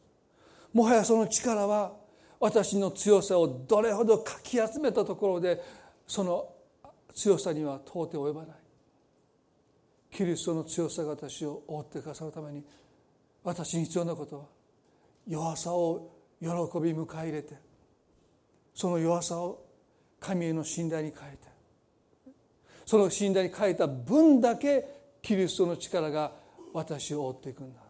[0.73, 1.93] もはやその力は
[2.41, 5.63] 私の強さをどれほどかき集めたところで
[6.07, 6.49] その
[7.15, 8.64] 強さには到底及ばない。
[10.15, 12.63] キリストの強さが私を覆ってくださるために
[13.43, 14.45] 私に必要なことは
[15.27, 17.55] 弱さを喜び迎え入れて
[18.73, 19.65] その弱さを
[20.21, 21.39] 神への信頼に変えて
[22.87, 24.87] その信頼に変えた分だけ
[25.21, 26.33] キリストの力が
[26.73, 27.81] 私を覆っていくんだ。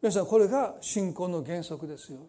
[0.00, 2.20] 皆さんこれが信仰の原則ですよ。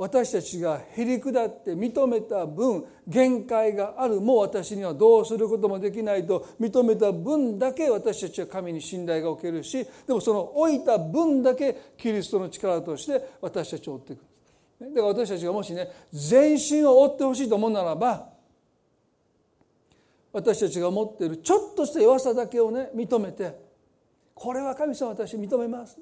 [0.00, 14.20] 私たちがへり下って認めた分限界があるもう私にはどうすることもできないと認めた分だけ私たちは神に信頼がおけるしでもその置いた分だけキリストの力として私たちを追っていく
[14.80, 18.26] だから私たちがもしね全身を追ってほしいと思うならば
[20.32, 23.54] 私たちが持っているちょっとした弱さだけをね認めて
[24.34, 25.98] これは神様私認めます。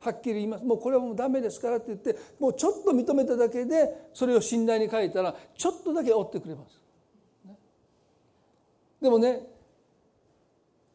[0.00, 0.64] はっきり言います。
[0.64, 6.80] もうこれはもうダメですからって言ってもうちょっと認めただけでそれを信頼に書いたらちょっとだけ追ってくれます。
[9.00, 9.46] でもね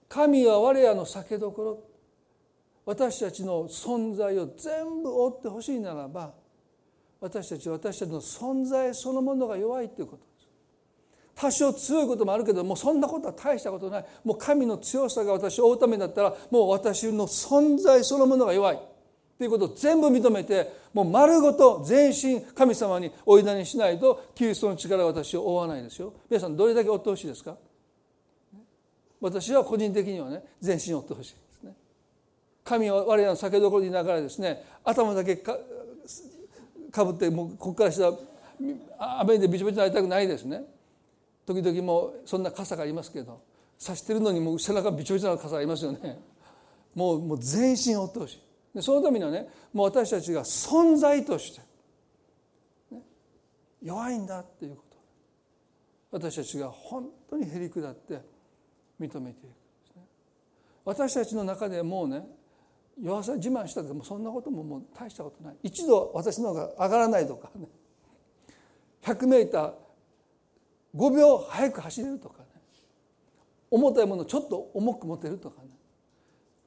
[0.07, 1.83] 神は我らの酒どころ
[2.85, 6.33] 私たちの存在を全部追ってほしいならば
[7.19, 10.31] 私たちは私たちの存在そのものが弱いということです。
[11.33, 14.05] 多少強いこともあるけどもうそんなことは大したことない。
[14.23, 18.90] もう神の強さが私を追うためだったらもう私の存在そのものが弱い。
[19.41, 26.13] ということを全部認めてもう丸ごと全身神様にお委ねしないとキリストの力が私を覆わないですよ。
[26.29, 27.57] 皆さんどれだけ追ってほしいですか？
[29.19, 31.73] 私は個人的にはね全身追ってほしいですね。
[32.63, 35.57] 神は我らの酒どころにいながらですね頭だけか
[36.91, 38.13] かぶってもうここから下
[39.17, 40.65] 雨でびちょびちょになりたくないですね。
[41.47, 43.41] 時々もうそんな傘がありますけど
[43.79, 46.19] 差してるのにもう背中びちょびちょな傘ありますよね。
[46.93, 48.50] もうもう全身追ってほしい。
[48.73, 51.61] でそのためにはねもう私たちが存在として、
[52.91, 53.01] ね、
[53.81, 54.97] 弱いんだっていうこと。
[56.11, 58.21] 私たちが本当にへり下って
[58.99, 60.03] 認めていく、ね、
[60.83, 62.25] 私たちの中でもうね
[63.01, 65.55] 弱さ自慢したってもそんなことももう大したことない。
[65.63, 67.67] 一度私の方が上がらないとかね。
[69.03, 72.45] 100m5 秒早く走れるとかね。
[73.71, 75.69] 重たいものちょっと重く持てるとかね。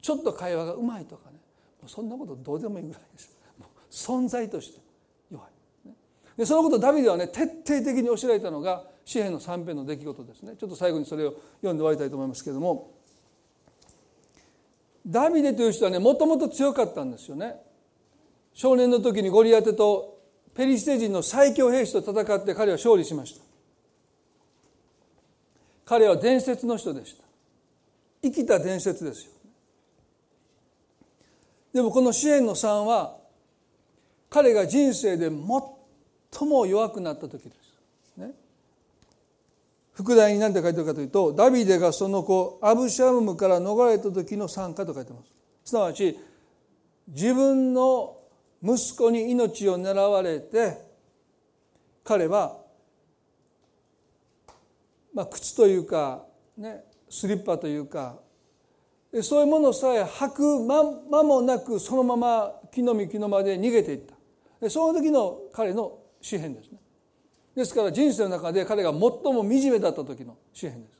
[0.01, 1.34] ちょっと会話がうまいとかね。
[1.87, 3.35] そんなことどうでもいいぐらいです。
[3.91, 4.81] 存在として
[5.31, 5.91] 弱い。
[6.37, 10.55] でそのことをダビデはね徹底的に教えられたのが詩篇の3編の出来事ですね。
[10.59, 11.31] ちょっと最後にそれを
[11.61, 12.91] 読んで終わりたいと思いますけれども。
[15.07, 17.55] ダビデという人はねもともと強かったんですよね。
[18.53, 20.19] 少年の時にゴリアテと
[20.55, 23.45] ペリシテ人の最強兵士と戦って彼は勝利しました。
[25.85, 27.23] 彼は伝説の人でした。
[28.23, 29.34] 生きた伝説ですよ。
[31.75, 33.17] でもこの支援の3は
[34.29, 37.55] 彼が人生で最も弱くなった時です。
[38.15, 38.31] ね、
[39.91, 45.33] 副題に何て書いてるかというとダビデがその子アブシャロムから逃れた時の参加と書いてます
[45.65, 46.17] すなわち
[47.09, 48.19] 自分の
[48.63, 50.77] 息子に命を狙われて
[52.05, 52.57] 彼は、
[55.13, 56.23] まあ、靴というか、
[56.57, 58.15] ね、スリッパというか
[59.21, 63.99] そういうものさえ履く間もなくそのまま木の実木の間で逃げていっ
[64.59, 66.79] たその時の彼の詩篇ですね
[67.55, 70.99] ですから人生の中で彼が最も惨めだった時の詩篇です。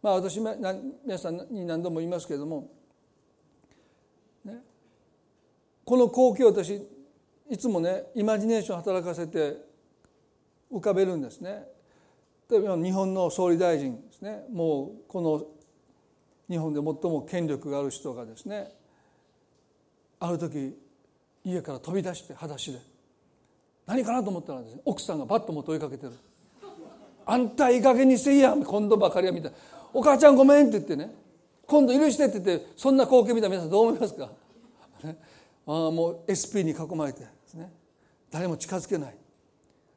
[0.00, 2.70] まあ私皆さんに何度も言いますけれども、
[5.84, 6.86] この光景を私
[7.50, 9.56] いつもねイマジネーション働かせて
[10.70, 11.64] 浮かべるんですね。
[12.48, 15.46] 例えば日本の総理大臣ですねもうこの
[16.48, 18.70] 日本で最も権力がある人がですね
[20.20, 20.76] ある時
[21.44, 22.78] 家から飛び出して裸足で
[23.86, 26.12] 何かなと思ったらです、ね、奥さんがバッとも問いかけてる
[27.26, 29.48] 「あんたいい加減にせいや今度ばかりは」みた。
[29.48, 29.56] いな
[29.92, 31.14] 「お母ちゃんごめん」って言ってね
[31.66, 34.30] 「今度許して」って言ってそんな光景見たら皆さんどう思いますか、
[35.04, 37.72] ああもう SP に囲まれてですね。
[38.30, 39.16] 誰も近づけない。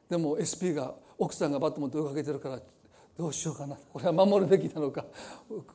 [0.08, 2.60] でも SP が奥さんがバッと持って追いかけてるから
[3.18, 3.76] どうしようかな。
[3.92, 5.04] これは守るべきなのか。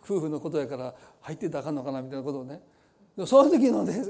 [0.05, 2.61] 夫婦のことやから入ってたらあかんのかなみたいなことをね。
[3.27, 4.01] その時のね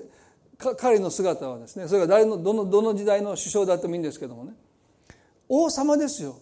[0.77, 4.53] 彼の姿はですねそれが誰のどのどの時代の首相であってもいいんですけどもね。
[5.49, 6.39] 王様ですよ。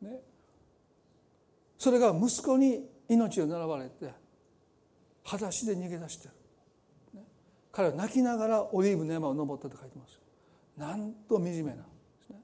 [0.00, 0.20] ね、
[1.76, 4.10] それが息子に命を狙われて
[5.24, 6.34] 裸足で逃げ出してる、
[7.14, 7.24] ね、
[7.72, 10.20] 彼は泣きながらオリーブの山を登ったと書いてます
[10.76, 11.72] なんと惨めな。
[11.72, 11.82] で
[12.26, 12.36] すね。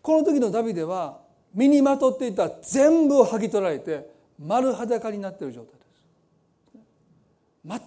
[0.00, 5.72] この時のダビデは身にまとっていた全部を剥ぎ取られて丸裸になっている状態
[7.72, 7.82] です。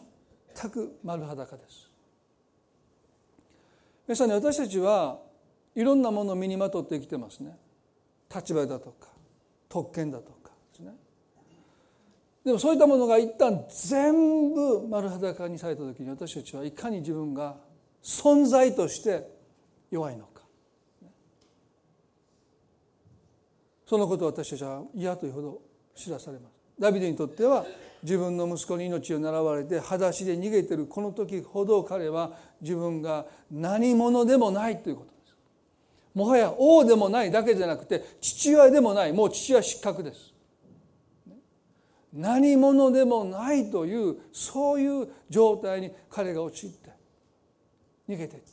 [0.57, 1.89] 全く丸裸です。
[4.07, 5.19] 皆さんね私たちは
[5.75, 7.57] いろんなものを身にまとって生きてますね。
[8.33, 9.07] 立場だとか
[9.69, 10.93] 特権だとかですね。
[12.43, 17.55] でもそういったものが一旦全部丸裸にされた時に私たちはいかに自分が
[18.01, 19.27] 存在として
[19.91, 20.30] 弱いのか。
[23.91, 25.61] そのことを私たちは嫌というほど
[25.95, 26.53] 知らされます。
[26.79, 27.65] ダビデにとっては
[28.01, 32.31] 自分の息子に命を狙われて裸足で逃げてるこの時ほど彼は
[32.61, 35.35] 自分が何者でもないということです。
[36.13, 40.33] もはや王でもないだけじゃなくて父親でもないもう父親失格です。
[42.13, 46.91] 何者でもないというそういう状態に彼が陥って
[48.07, 48.51] 逃げていった。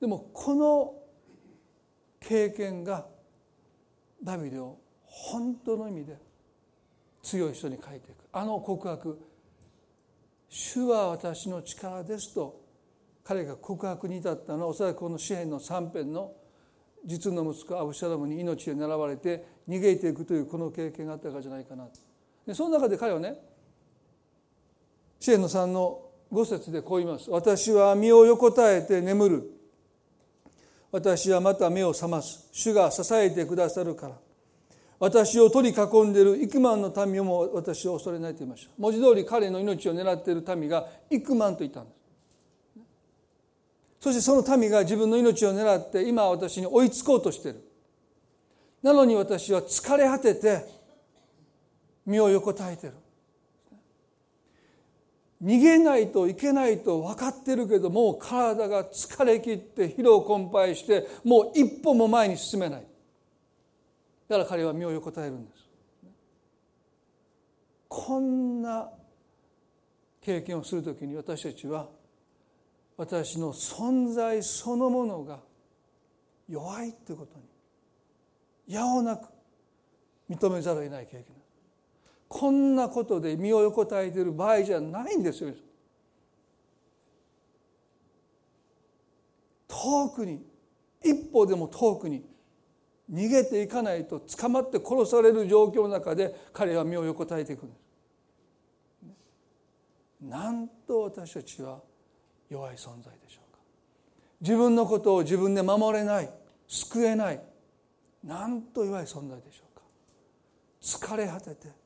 [0.00, 0.94] でもこの
[2.18, 3.14] 経験が
[4.22, 6.16] ダビデを本当の意味で
[7.22, 9.18] 強い人に変えていくあの告白
[10.48, 12.60] 「主は私の力です」と
[13.24, 16.32] 彼が告白に至ったのはおそらくこの詩篇の3編の
[17.04, 21.88] 実の息子アブシャロムに命で狙われて逃げていくというこの経験があったからじゃないかな。
[22.46, 23.36] でその中で彼はね
[25.18, 26.02] 詩篇の3の
[26.32, 29.52] 5節でこう言います「私は身を横たえて眠る」
[30.96, 34.16] 「私はまた目を覚ます」「主が支えてくださるから」
[34.98, 38.72] 私を取り囲んでいる幾万の民をも私を恐れないと言いました。
[38.78, 41.96] 文字通り彼の命を狙っている民が幾万といたんです。
[44.00, 47.62] そしてその民が自分の命を狙って今私に追いつこうとしている。
[48.82, 50.64] なのに私は疲れ果てて
[52.06, 52.94] 身を横たえてる。
[55.42, 62.86] 逃げないといけないと分かってるけどもう体が疲れ切って疲労困憊してもう一歩も前に進めない。
[64.28, 65.66] だから彼は身を横たえるんです。
[67.88, 68.90] こんな
[70.20, 71.88] 経験をするときに私たちは
[72.96, 75.40] 私の存在そのものが
[76.48, 79.28] 弱いということにやおなく
[80.28, 81.24] 認めざるを得ない経験
[82.28, 85.52] こんなことで身を横たえている場合じゃないんですよ。
[89.68, 90.44] 遠くに
[91.02, 92.24] 一歩でも遠くに
[93.12, 97.80] 逃げていかないと捕まって殺される状況の中で彼は身を横たえていくんです。
[100.22, 101.80] なんと私たちは
[102.48, 103.60] 弱い存在でしょうか。
[104.40, 106.30] 自分のことを自分で守れない
[106.66, 107.40] 救えない
[108.24, 109.82] なんと弱い存在でしょうか。
[110.80, 111.85] 疲れ果てて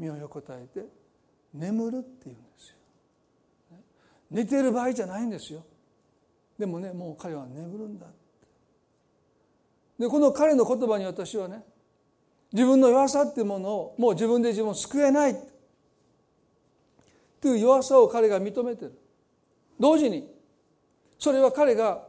[0.00, 0.86] 身を横たえて
[1.52, 2.76] 眠るっていうんですよ。
[4.30, 5.62] 寝てる場合じゃないんですよ。
[6.58, 8.06] でもねもう彼は眠るんだ
[9.98, 11.62] でこの彼の言葉に私はね
[12.52, 15.36] 自分の弱さっていうものをもう自分で自分を救えない。
[17.40, 18.98] という弱さを彼が認めてる。
[19.78, 20.30] 同時に
[21.18, 22.06] それは彼が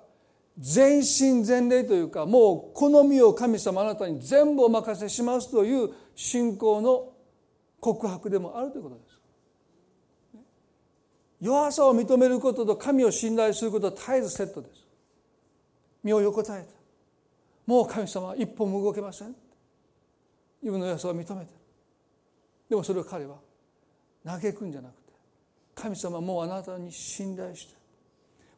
[0.58, 7.11] 全身全霊というかもう好みを神様あなたに全部お任せしますという信仰の
[7.82, 9.20] 告白でもあるということです。
[11.42, 14.86] 弱さを認めることと神を信頼することは絶えずセットです。
[16.04, 16.70] 身を横たえた。
[17.66, 19.36] もう神様は一歩も動けません。
[20.62, 21.52] 自分の弱さを認めて
[22.70, 23.36] でもそれを彼は
[24.24, 25.12] 嘆くんじゃなくて
[25.76, 27.74] 神様もうあなたに信頼して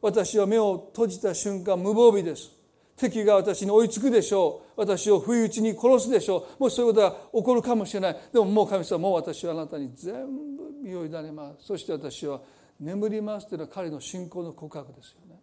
[0.02, 2.50] 私は目を閉じた瞬間無防備です
[2.96, 4.80] 敵が私に追いつくでしょう。
[4.80, 6.62] 私を不意打ちに殺すでしょう。
[6.62, 8.16] もしそういうことが起こるかもしれない。
[8.32, 10.14] でももう神様もう私はあなたに全
[10.56, 11.66] 部身を委ねます。
[11.66, 12.40] そして私は
[12.78, 15.40] 眠りますというのは彼の信仰の告白ですよね。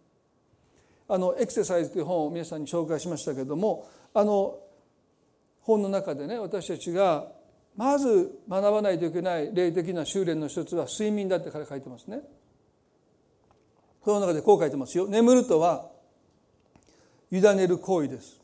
[1.08, 4.58] あのエクササイズという本を皆さんに紹介しましたけれどもあの
[5.60, 7.26] 本の中でね私たちが
[7.76, 12.20] まず学ばないといけない霊的な修練の一つは睡眠だって彼書いてますね。
[14.04, 15.06] その中でこう書いてますよ。
[15.06, 15.91] 眠るとは
[17.40, 18.40] ねる行為です。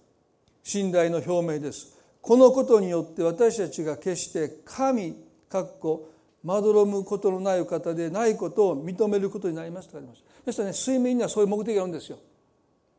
[0.62, 1.98] 信頼の表明です。
[2.22, 5.14] このことによって私たちが決して神
[5.48, 6.10] かっこ
[6.42, 10.22] まどろむことのない方でないことを認めることになりますと書いてます。
[10.44, 12.18] そしたらね睡眠にはそういう目的があるんですよ。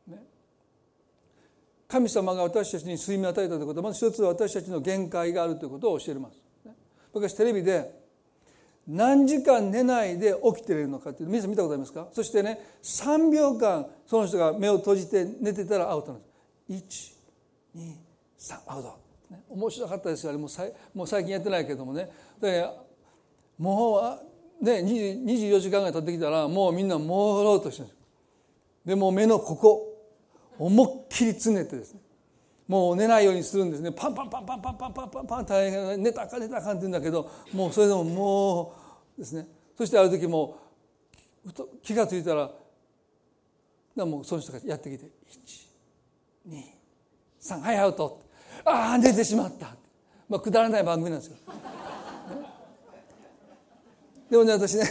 [0.06, 0.22] ね
[1.88, 6.40] 神様が私たちに睡眠を与えたということはまず一つは私たちの限界があるということを教えます。
[7.12, 7.99] 昔テレビで
[8.92, 12.08] 何時間寝ないで起きているのかって皆さん見たことありますか？
[12.12, 16.20] そしてね3秒間その人が目を閉じて寝てたらアウトなん
[16.68, 17.16] です。
[17.76, 18.98] 123アウト、
[19.30, 20.38] ね、面白かったですよあれ。
[20.38, 22.10] もうもう最近やってないけどもね。
[22.40, 22.68] で
[23.58, 24.18] も
[24.60, 27.88] うね24時間が経ってきたらもうみんな朦朧としてる
[28.84, 29.86] でも目のここ
[30.58, 32.00] 思いっきりつねてですね。
[32.66, 33.92] もう寝ないようにするんですね。
[33.92, 38.79] パンパンパンパンパンパンパンパンパン大変寝たか寝たかって言うんだけどもうそれでももう
[39.20, 39.46] ですね。
[39.76, 40.56] そしてある時も
[41.44, 41.50] う
[41.82, 42.50] 気が付いたら
[44.06, 45.10] もうその人がやってきて
[46.48, 48.22] 123はいアウト
[48.64, 49.76] ああ寝てしまった。
[50.28, 51.36] まあくだらない番組なんですよ。
[54.30, 54.84] でもね私ね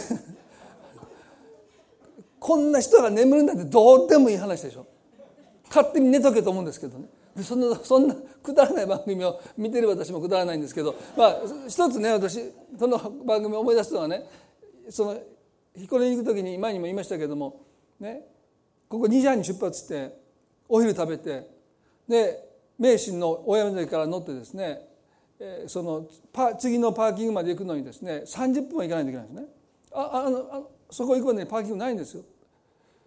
[2.38, 4.86] こんな人が眠るなんてどうでもいい話でしょ。
[5.68, 7.06] 勝手に寝とけと思うんですけどね。
[7.42, 11.36] そんなそんなくだらない番組を見てる私もくだらないんですけどまあ
[11.68, 12.40] 一つね私
[12.78, 14.24] その番組を思い出すのはね
[14.88, 15.18] その
[15.76, 17.62] 彦根に行く時に前にも言いましたけども
[18.00, 18.22] ね
[18.88, 20.12] ここ2時半に出発して
[20.68, 21.46] お昼食べて
[22.08, 24.80] で名神の大山崎から乗ってですね
[25.66, 29.46] そのパ次のパーキングまで行くのにですね30分は行かないといけないんですね。
[29.92, 32.24] ああのあそこ行くのにパーキングないんですよ。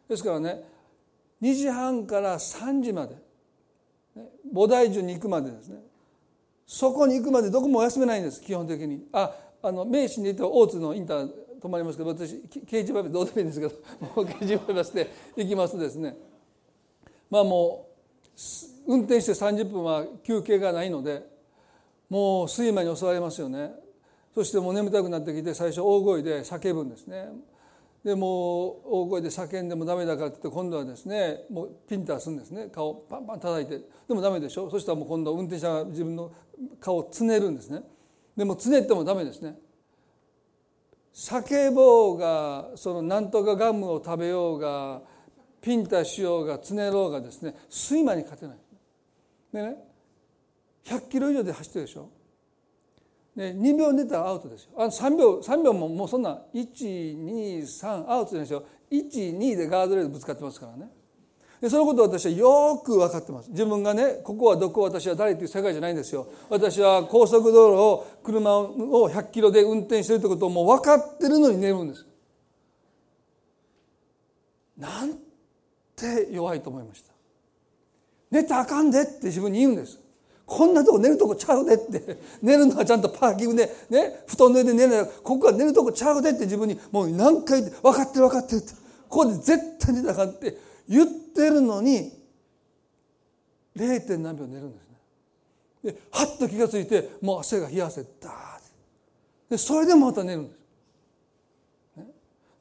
[0.09, 0.63] ですからね
[1.41, 3.15] 2時半から3時まで
[4.53, 5.79] 菩提樹に行くまでですね。
[6.65, 9.05] そこに行くまでどこも休めないんです基本的に。
[9.11, 11.29] ああの名神で行った大津のインター
[11.61, 13.73] 泊まりますけど私刑事バイパスどうでもいいんですけど
[14.15, 16.17] もう刑事バイパスで行きますとですね。
[17.29, 17.87] まあも
[18.87, 21.25] う運転して30分は休憩がないので
[22.09, 23.73] もう睡魔に襲われますよね。
[24.35, 27.29] そしてもう眠たくなってきて最初大声で叫ぶんですね。
[28.03, 32.67] でもう大声で叫んでもダメだからって言って今度はですねもうピンターするんですね。
[32.67, 33.85] 顔パンパン叩いて。
[34.07, 34.69] でもダメでしょ？
[34.69, 36.31] そしたらもう今度運転者が自分の
[36.81, 37.81] 顔をつねるんですね。
[38.35, 39.57] でもつねってもダメですね。
[41.13, 45.01] 叫ぼうがそのなんとかガムを食べようが
[45.61, 48.57] ピンタしようがつねろうがですね睡魔に勝てない。
[49.53, 49.77] でね
[50.83, 52.09] 100キロ以上で走ってるでしょ？
[53.35, 54.71] で2秒寝たらアウトですよ。
[54.77, 58.63] あの3秒3秒ももうそんな123アウトじゃないですよ。
[58.91, 60.91] 12でガードレールぶつかってますからね。
[61.59, 63.49] でそのことを私はよく分かってます。
[63.49, 66.27] 自分がねここはどこ私は誰っていう世界じゃないんですよ。
[66.49, 72.05] 私は高速道路を車を100キロで運転してるってことをもう分かってるのに寝るんです。
[74.77, 75.13] なん
[75.95, 77.13] て弱いと思いました。
[78.29, 80.02] 寝たらあかんでって自分に言うんです。
[80.45, 82.17] こんなとこ寝るとこちゃうでって。
[82.41, 83.73] 寝るのはちゃんとパーキングで。
[83.89, 84.23] ね。
[84.27, 88.73] 布団の上で寝ないここは寝るとこちゃうでって自分にもう何回分かってる分かってるって。
[89.07, 90.57] ここで絶対寝たかって。
[90.87, 92.11] 言ってるのに
[93.75, 94.17] 0.
[94.17, 95.93] 何秒寝るんですね。
[95.93, 98.63] ではっと気が付いてもう汗が冷や汗ダー
[99.49, 102.05] でそれでもまた寝るんです、ね、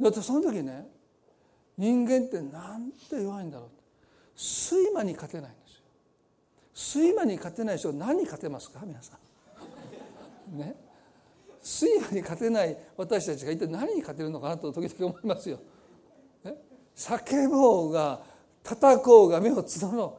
[0.00, 0.86] だってその時ね
[1.78, 3.68] 人間ってなんて弱いんだろう
[4.36, 5.50] 睡魔に勝てない。
[6.74, 8.80] 睡魔に勝てない人は何に勝てますか？
[8.84, 9.18] 皆さ
[10.50, 10.58] ん。
[10.58, 10.74] ね？
[11.62, 15.60] 睡魔に勝てない私たちが一体何に勝てるのかなと時々思いますよ。
[16.44, 16.54] ね、
[16.96, 18.20] 叫ぼうが
[18.62, 20.18] 叩こうが目をつどろ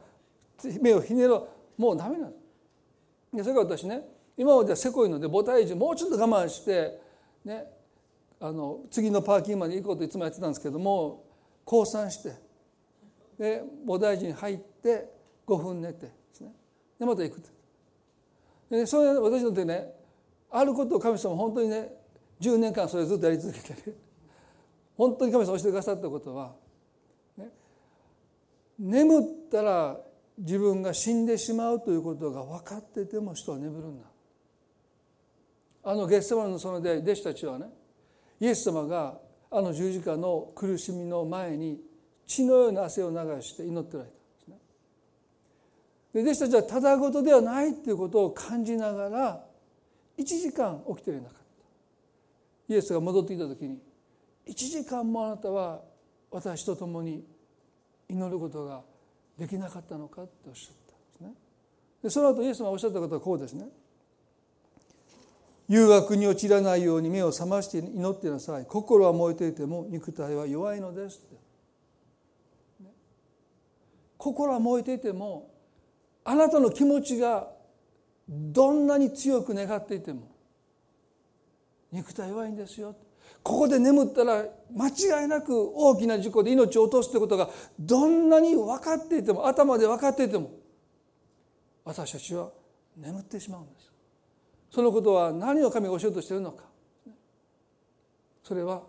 [0.64, 0.68] う。
[0.80, 1.48] 目をひねろ。
[1.78, 3.42] うもうダメなんで。
[3.42, 4.02] それから私ね
[4.36, 7.00] 今まではせこいので母体重もうちょっと我慢して
[7.44, 7.66] ね？
[8.40, 11.24] あの次のパーキングまで行こうといつもやってたんですけども
[11.64, 12.32] 降参して
[13.38, 15.10] で菩提寺に入って
[15.46, 16.23] 5分寝て。
[16.98, 17.42] でまた行く
[18.70, 19.92] でそれ私のでね
[20.50, 21.92] あることを神様本当にね
[22.40, 23.96] 10年間それずっとやり続けてる。
[24.96, 26.54] 本当に神様教えてくださったことは、
[27.36, 27.48] ね、
[28.78, 29.98] 眠ったら
[30.38, 34.04] 自分が死んでしまうということが分かってても人は眠るんだ。
[35.86, 37.66] あのゲッセマのそので弟子たちはね
[38.40, 39.18] イエス様が
[39.50, 41.80] あの十字架の苦しみの前に
[42.26, 44.23] 血のような汗を流して祈ってられた。
[46.14, 46.22] で。
[46.22, 49.44] 弟子たちはただ事ではないっていうことを感じながら
[50.16, 51.32] 1時間起きていなかっ
[52.68, 53.78] たイエスが戻ってきた時に
[54.46, 55.82] 1時間もあなたは
[56.30, 57.24] 私と共に
[58.08, 58.82] 祈ることが
[59.38, 61.34] できなかったのかっておっしゃったんですね。
[62.02, 63.66] でその後イエスがおっしゃったことはこうですね。
[65.66, 71.22] 誘惑に陥らないように目を覚まして祈ってなさい心は燃えていても肉体は弱いのです
[74.18, 75.53] 心は燃えていても
[76.24, 77.48] あなたの気持ちが
[78.28, 80.32] どんなに強く願っていても
[81.92, 82.96] 肉体弱いんですよ。
[83.42, 84.44] ここで眠ったら
[84.74, 90.50] 間違いなく大きな事故で命を落とすということがどんなに分かっていても頭で分かっていても
[91.84, 92.50] 私たちは
[92.96, 93.92] 眠ってしまうんです。
[94.70, 96.64] そのことは何を神が教えようとしているのか。
[98.42, 98.82] それは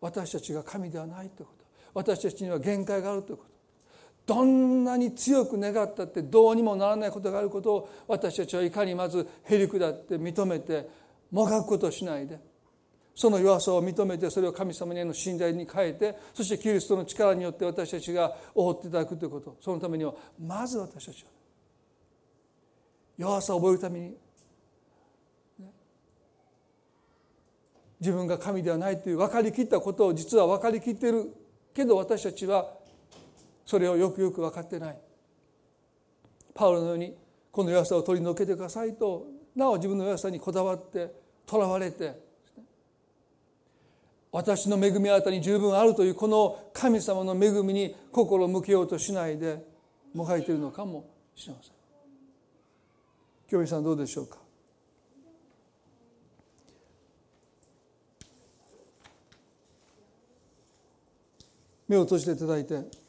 [0.00, 1.64] 私たちが神ではないということ。
[1.94, 3.53] 私たちには限界があるということ。
[4.26, 10.88] どんなに強く願ったってどうにもならないことがあることを私たちはいかにまずへり下って認めて
[11.30, 12.38] もがくことをしないで
[13.14, 19.56] その弱さを認めてそれを神様への信頼に変えてそしてキリストの力によって私たちが覆っていただくということ。
[19.60, 21.30] そのためにはまず私たちは
[23.16, 24.16] 弱さを覚えるために
[28.00, 31.32] 自分が神ではないという分かりきったことを実は分かりきっている
[31.72, 32.83] けど私たちは
[33.64, 34.98] それをよくよく分かってない。
[36.54, 37.16] パウロのように
[37.50, 41.12] この弱さを取り除けてくださいとなお自分の弱さにこだわって
[41.46, 42.16] とらわれて
[44.30, 49.64] 私の恵みあなたに十分あるというこの神様の恵みに心を向けようとしないで
[50.12, 51.72] もがいているのかもしれません。
[53.48, 54.38] 京美さんどうでしょうか？
[61.88, 63.03] 目を閉じていただいて。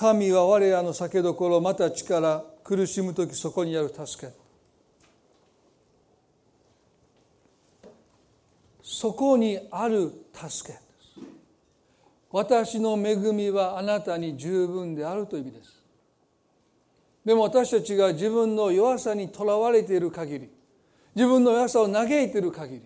[0.00, 4.32] 神は我らの酒どころまた力苦しむ時そこにある助け。
[8.82, 10.78] そこにある助け。
[12.30, 15.82] 私の恵みはあなたに十分であるという意味です。
[17.22, 20.50] でも私たちが自分の弱さにとらわれている限り
[21.14, 22.82] 自分の弱さを嘆いている限り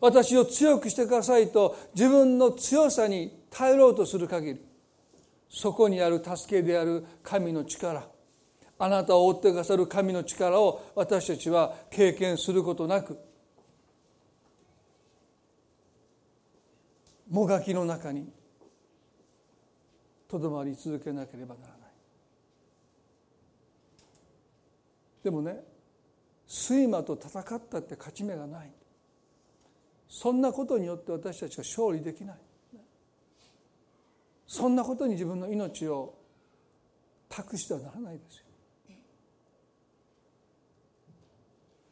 [0.00, 4.60] 私を強くしてくださいと自分の強さに頼ろうとする限り
[5.48, 8.08] そこにある助けである神の力。
[8.78, 13.18] あなたを追ってくださる神の力を私たちは経験することなく
[17.30, 18.30] もがきの中に
[20.28, 21.78] とどまり続けなければならない。
[25.24, 25.64] でもね
[26.46, 28.70] 睡魔と戦ったって勝ち目がない。
[30.08, 32.36] そんなことによって私たちは勝利できない。
[34.46, 36.14] そんなことに自分の命を
[37.28, 38.46] 託してはならないですよ。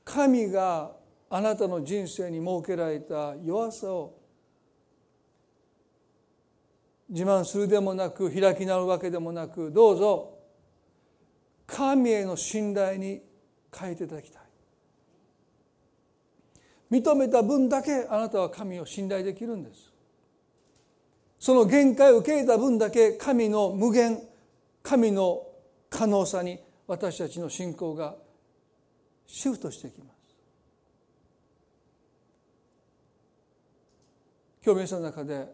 [0.05, 0.93] 神が
[1.31, 4.15] あなたの人生に設けられた弱さを
[7.09, 10.39] 自慢するでもなく開き直るわけでもなくどうぞ
[11.67, 13.23] 神への信頼に
[13.77, 14.43] 変えていただきたい。
[16.91, 19.94] 認めた分だけあなたは神を信頼できるんです。
[21.45, 24.19] その限界を受け入れた分だけ神の無限
[24.83, 25.47] 神の
[25.91, 28.15] 可能さに私たちの信仰が
[29.27, 30.11] シフトしていきます。
[34.65, 35.47] 今日皆さんの中で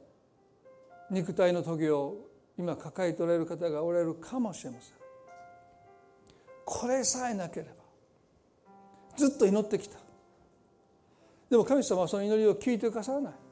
[1.11, 2.19] 肉体の棘を
[2.57, 4.95] 今抱えておられる方がおられるかもしれません。
[6.67, 7.73] これさえなければ
[9.17, 9.99] ずっと祈ってきた。
[11.51, 13.50] でも神様はその祈りを聞いてくださらない。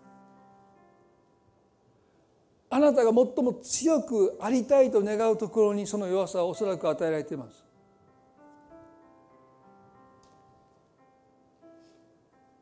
[2.78, 7.64] あなたが最も強くありたいと願うところにその弱さをおそらく与えられています。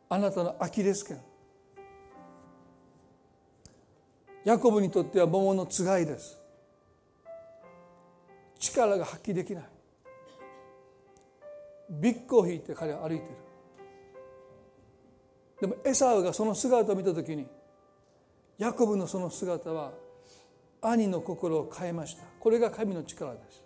[0.08, 1.20] あなたのアキレス腱。
[4.46, 6.40] ヤコブにとっては桃のつがいです。
[8.58, 9.64] 力が発揮できない。
[11.90, 13.34] ビッグを引いて彼は歩いている。
[15.60, 17.46] でもエサウがその姿を見た時に
[18.56, 20.05] ヤコブのその姿は
[20.80, 22.22] 兄の心を変えました。
[22.38, 23.64] これが神の力です。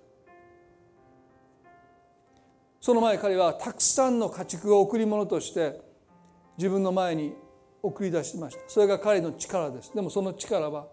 [2.81, 5.81] その前彼はたくさんの家畜を贈り物として
[6.57, 7.35] 自分の前に
[7.83, 8.63] 送り出しました。
[8.69, 9.95] それが彼の力です。
[9.95, 10.87] でもその力は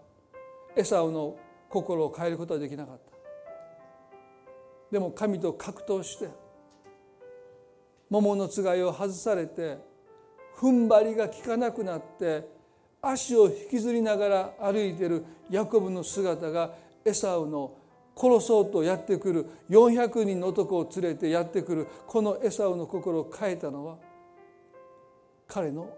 [0.76, 1.36] エサウの
[1.68, 3.02] 心を変えることはできなかった。
[4.90, 6.28] でも神と格闘して
[8.10, 9.78] 桃のつがいを外されて
[10.56, 12.48] 踏ん張りが効かなくなって
[13.00, 16.74] 足を引きずりながら歩いてるヤコブの姿が
[17.04, 17.74] エサウの
[18.16, 23.96] 殺そうとやってくる400人の男を連れてやってくるこのエサウの心を変えたのは
[25.46, 25.88] 彼の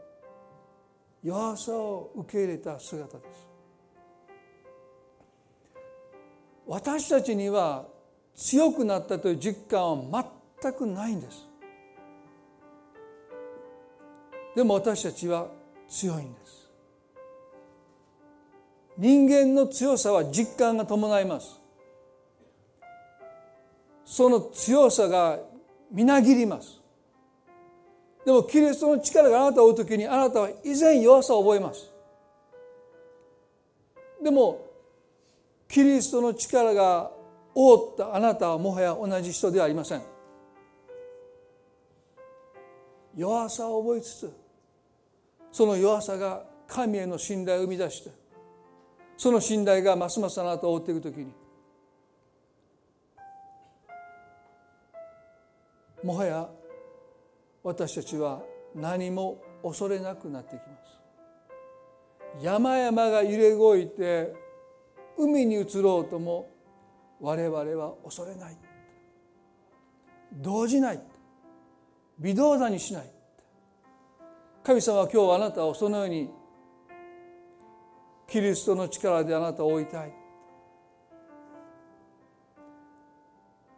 [1.25, 3.49] 弱さを受け入れた姿です
[6.67, 7.87] 私たちには
[8.37, 10.31] 強くなったという実感は
[10.63, 11.49] 全くないんです
[14.55, 15.49] でも私たちは
[15.89, 16.60] 強いんです
[19.01, 21.59] 人間の強さは実感が伴います。
[24.05, 25.39] その強さが
[25.91, 26.83] みなぎります。
[28.27, 31.91] でもキリストの力があなたを追う時にあなたは以前弱さを覚えます。
[34.23, 34.67] でも
[35.67, 37.11] キリストの力が
[37.55, 40.03] 覆ったあなたはもはや同じ人ではありません。
[43.17, 44.33] 弱さを覚えつつ
[45.53, 48.20] その弱さが神への信頼を生み出して
[49.21, 51.31] その信頼がますますあなたを追っていくときに
[56.03, 56.49] もはや
[57.63, 58.41] 私たちは
[58.75, 60.63] 何も恐れなくなってきま
[62.41, 62.43] す。
[62.43, 64.33] 山々が揺れ動いて
[65.19, 66.49] 海に移ろうとも
[67.21, 68.57] 我々は恐れない。
[70.33, 71.01] 動じない。
[72.21, 73.13] 微動だにしない。
[74.65, 76.40] 神様は今日あなたをそのように
[78.31, 80.13] キリストの力であなたを追いたい。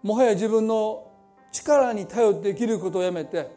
[0.03, 1.11] もはや自分の
[1.51, 3.51] 力に頼って生きることをやめて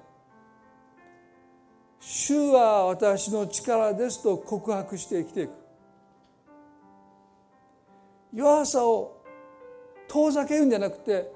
[1.99, 5.51] 主は私の力ですと告白して生きていく。
[8.33, 9.21] 弱さを
[10.07, 11.31] 遠ざけるんじゃなくて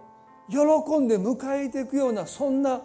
[0.50, 0.58] 喜
[1.00, 2.82] んで迎えていくようなそんな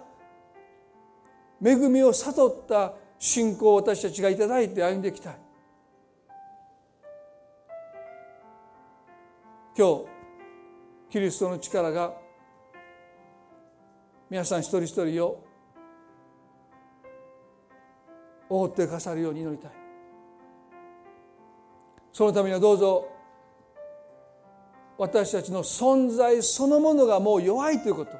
[1.65, 5.44] 恵みを悟った信仰を私たちがいただいて歩んでいきたい。
[9.77, 10.05] 今日
[11.11, 12.13] キリストの力が
[14.31, 15.45] 皆さん一人一人を
[18.49, 19.73] 覆ってかさるように祈りたい。
[22.13, 23.09] そのためにはどうぞ
[24.97, 28.13] 私たちの存在そのものがもう弱いということ。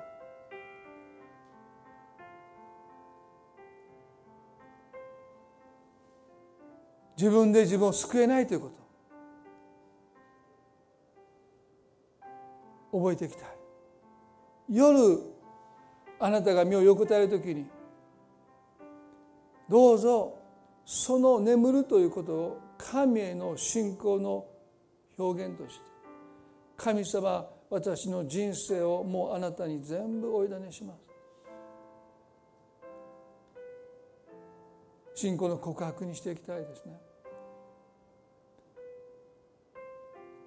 [7.17, 8.84] 自分で自分を救えないということ。
[12.95, 13.49] 覚えていきたい。
[14.71, 15.19] 夜
[16.21, 17.67] あなたが身を横たえる時に
[19.69, 20.39] どうぞ
[20.85, 24.47] その眠るということを神への信仰の
[25.19, 25.83] 表現として
[26.77, 31.11] 神様私の人生をもうあなたに全部お委ねします。
[35.17, 37.01] 信仰の告白にしていきたいですね。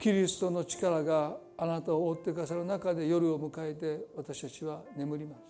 [0.08, 5.41] キリストの力があなたを覆ってくださる中で夜を迎えて私たちは眠ります。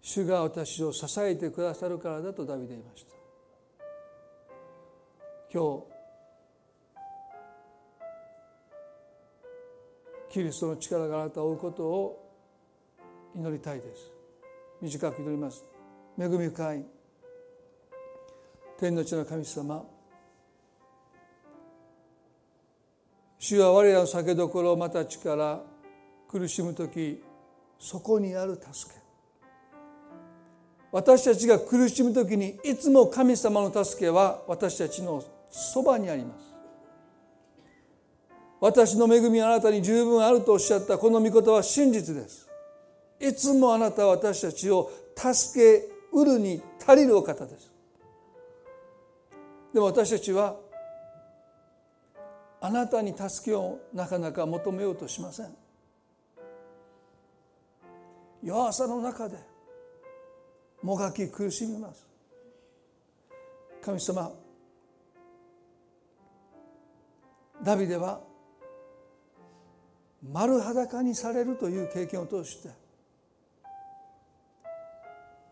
[0.00, 3.12] 主が私を支えてくださるからだとダビデ言いました。
[5.52, 5.84] 今日
[10.32, 12.32] キリストの力があなたを追うことを
[13.34, 14.10] 祈りたいです。
[14.80, 15.66] 短く祈ります。
[16.18, 16.86] 恵み深い。
[18.78, 19.95] 天の地の神様
[23.46, 25.60] 主は我らの酒どころまた力
[26.28, 27.22] 苦しむ時
[27.78, 29.00] そこにある助け。
[30.90, 36.56] 私たちが苦しむ時にいつも神様の助けは私たちのそばにあります。
[38.60, 42.48] 私の恵みはあなたに十分あるとおっしゃったこの御言葉は真実です。
[43.20, 47.70] いつもあなたは私たちを助けうるに足りるお方です。
[49.72, 50.56] でも私たちは
[52.60, 55.54] あなたに助けをなかなか求めようとしません。
[58.42, 59.36] 弱さの中で
[60.82, 62.06] もがき苦しみます。
[63.82, 64.32] 神様
[67.62, 68.20] ダビデは
[70.32, 72.70] 丸裸にされるという経験を通して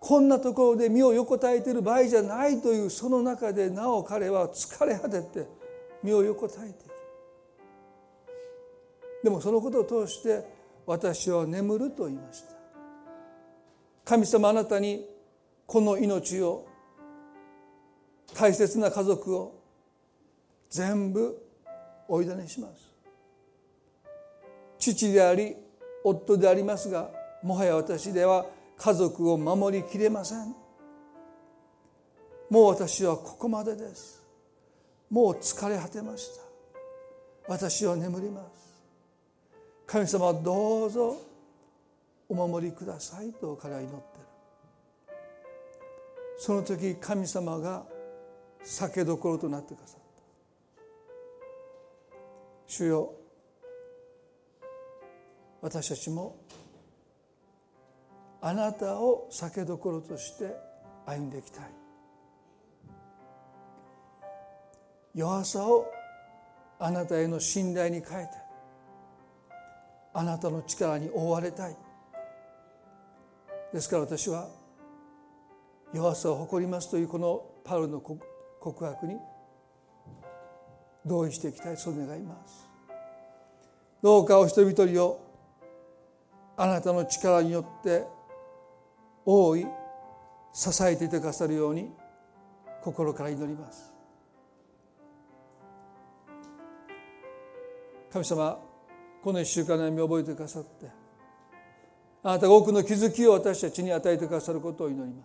[0.01, 5.49] こんなところで身を横たえている場合じゃないというその中でなお彼は疲れ果てて
[6.03, 6.94] 身を横たえている
[9.25, 10.45] でもそのことを通して
[10.85, 12.49] 私は眠ると言いました。
[14.05, 15.07] 神様あなたに
[15.67, 16.67] この命を
[18.35, 19.59] 大切な家族を
[20.69, 21.43] 全部
[22.07, 22.93] おいだねします。
[24.79, 25.57] 父であり
[26.05, 27.09] 夫でありますが
[27.43, 28.45] もはや私では
[28.77, 30.55] 家族を守りきれません。
[32.51, 34.23] もう私はここまでです。
[35.09, 36.43] もう疲れ果てました。
[37.49, 38.74] 私は眠ります。
[39.95, 41.17] 神様どうぞ
[42.29, 44.03] お守りくださいと彼は祈ってる。
[46.37, 47.85] その時神様が
[48.65, 50.83] 酒どころとなってくださった。
[52.67, 53.13] 主よ
[55.63, 56.39] 私たちも
[58.41, 60.57] あなたを酒どころとして
[61.07, 61.65] 歩んでいきたい。
[65.15, 65.87] 弱さを
[66.81, 68.44] あなたへの信頼に変えて
[70.15, 71.77] あなたの力に覆われたい。
[73.73, 74.49] ですから私は
[75.93, 79.17] 弱さを誇りますというこのパウロの告白に
[81.05, 82.69] 同意していきたいそう願います。
[84.03, 85.21] どうかお一人一人を
[86.57, 88.05] あなたの力によって
[89.25, 89.67] 覆い
[90.53, 91.91] 支えていてくださるように
[92.83, 93.93] 心から祈ります。
[98.13, 98.74] 神様
[99.25, 100.87] この一週間の歩みを覚えてくださって
[102.23, 105.23] あなたが多くの気づきを私たちに与えてくださることを祈りま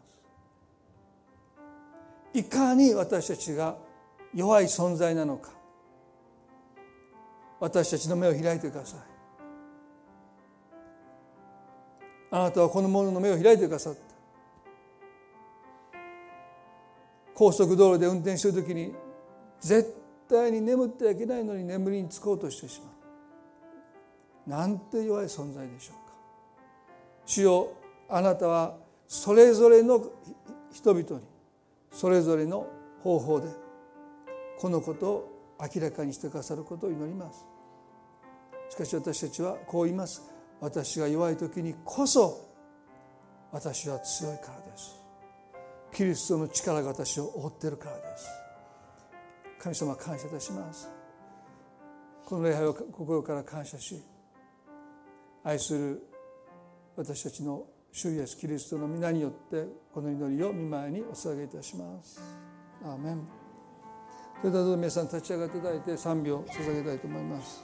[2.34, 2.40] す。
[2.40, 3.76] いかに私たちが
[4.34, 5.52] 弱い存在なのか
[7.60, 9.00] 私たちの目を開いてください。
[12.32, 14.00] あなたはこの者の目を開いてくださった
[17.34, 18.94] 高速道路で運転してる時に
[19.60, 19.94] 絶
[20.30, 22.99] 対に眠ってはいけないのに眠りにつこうとしてしまう
[24.48, 26.14] なんて弱い存在でしょうか。
[27.26, 27.72] 主よ
[28.08, 28.76] あなたは
[29.08, 30.04] それぞれの
[30.72, 31.22] 人々に
[31.92, 32.68] それぞれの
[33.04, 33.48] 方法で
[34.60, 37.46] このことを明らかにしてくださることを祈ります。
[38.70, 40.24] しかし私たちはこう言います。
[40.62, 42.50] 私が弱い時にこそ
[43.52, 44.96] 私は強いからです。
[45.92, 48.28] キリストの力が私を覆っているからです。
[49.60, 50.90] 神様感謝いたします。
[52.26, 54.04] この礼拝を心から感謝し
[55.50, 56.00] 愛する
[56.96, 62.22] 私たちの主イエスキリストの皆によってこの祈りを見舞いにお捧げいたします。
[62.84, 63.28] アーメン。
[64.42, 67.64] それでは皆さん立ち上がっていただいて賛美を捧げたいと思います。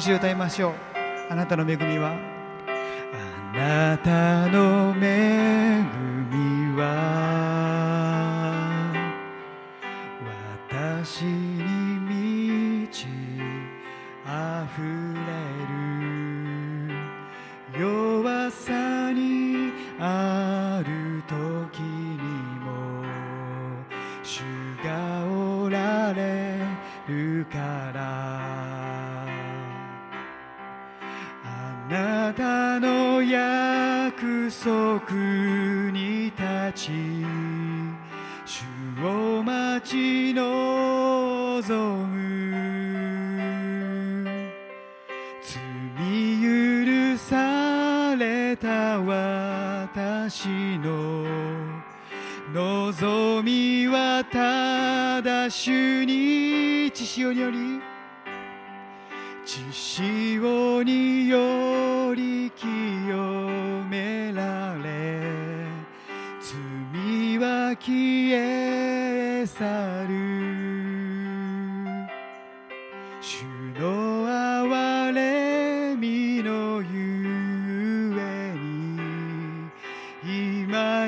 [0.00, 0.72] う一度歌いましょう。
[1.28, 2.16] あなたの恵みは？
[3.52, 5.39] あなたの恵み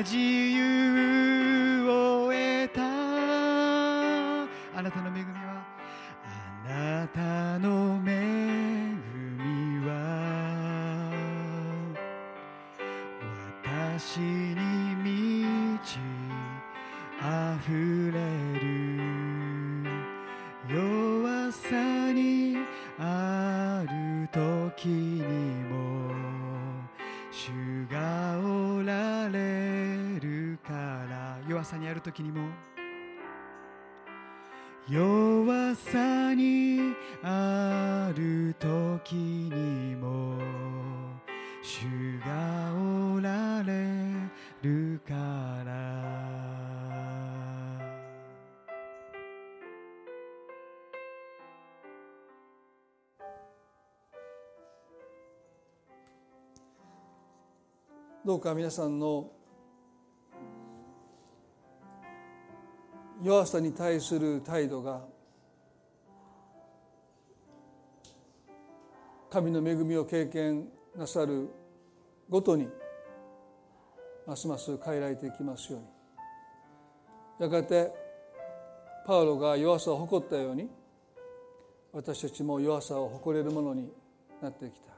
[0.03, 0.42] 今
[32.13, 32.47] 時にも
[34.87, 36.93] 弱さに
[37.23, 40.37] ある時にも
[41.63, 42.71] 主が
[43.15, 43.73] おられ
[44.61, 45.13] るか
[45.65, 45.93] ら。
[58.23, 59.32] どうか皆さんの
[63.33, 65.01] 弱さに対する態度が
[69.31, 71.49] 神の恵みを経験なさる
[72.29, 72.69] ごとに
[74.27, 75.87] ますます変えられていきますように。
[77.39, 77.91] やがて
[79.07, 80.69] パウロが弱さを誇ったように
[81.91, 83.91] 私たちも弱さを誇れるものに
[84.41, 84.91] なっていきた。
[84.91, 84.93] い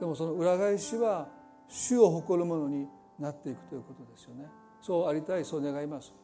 [0.00, 1.28] でもその裏返しは
[1.68, 2.88] 主を誇るものに
[3.18, 4.46] なっていくということですよね。
[4.80, 6.14] そうありたいそう願います。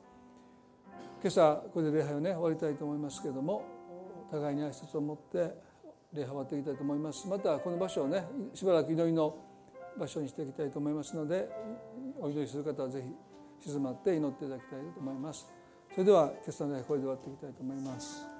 [1.22, 3.64] 今朝これで礼拝をね終わりたいと思いますけれども
[4.30, 5.54] 互いに挨拶を持って
[6.12, 7.28] 礼拝を終わっていきたいと思います。
[7.28, 9.36] またこの場所をねしばらく祈りの
[9.98, 11.48] 場所にしていきたいと思いますので
[12.20, 13.02] お祈りする方はぜ
[13.60, 15.46] ひ静まって祈っていただきたいと思います。
[15.92, 18.35] それでは今朝の礼拝これで終わっていきたいと思います。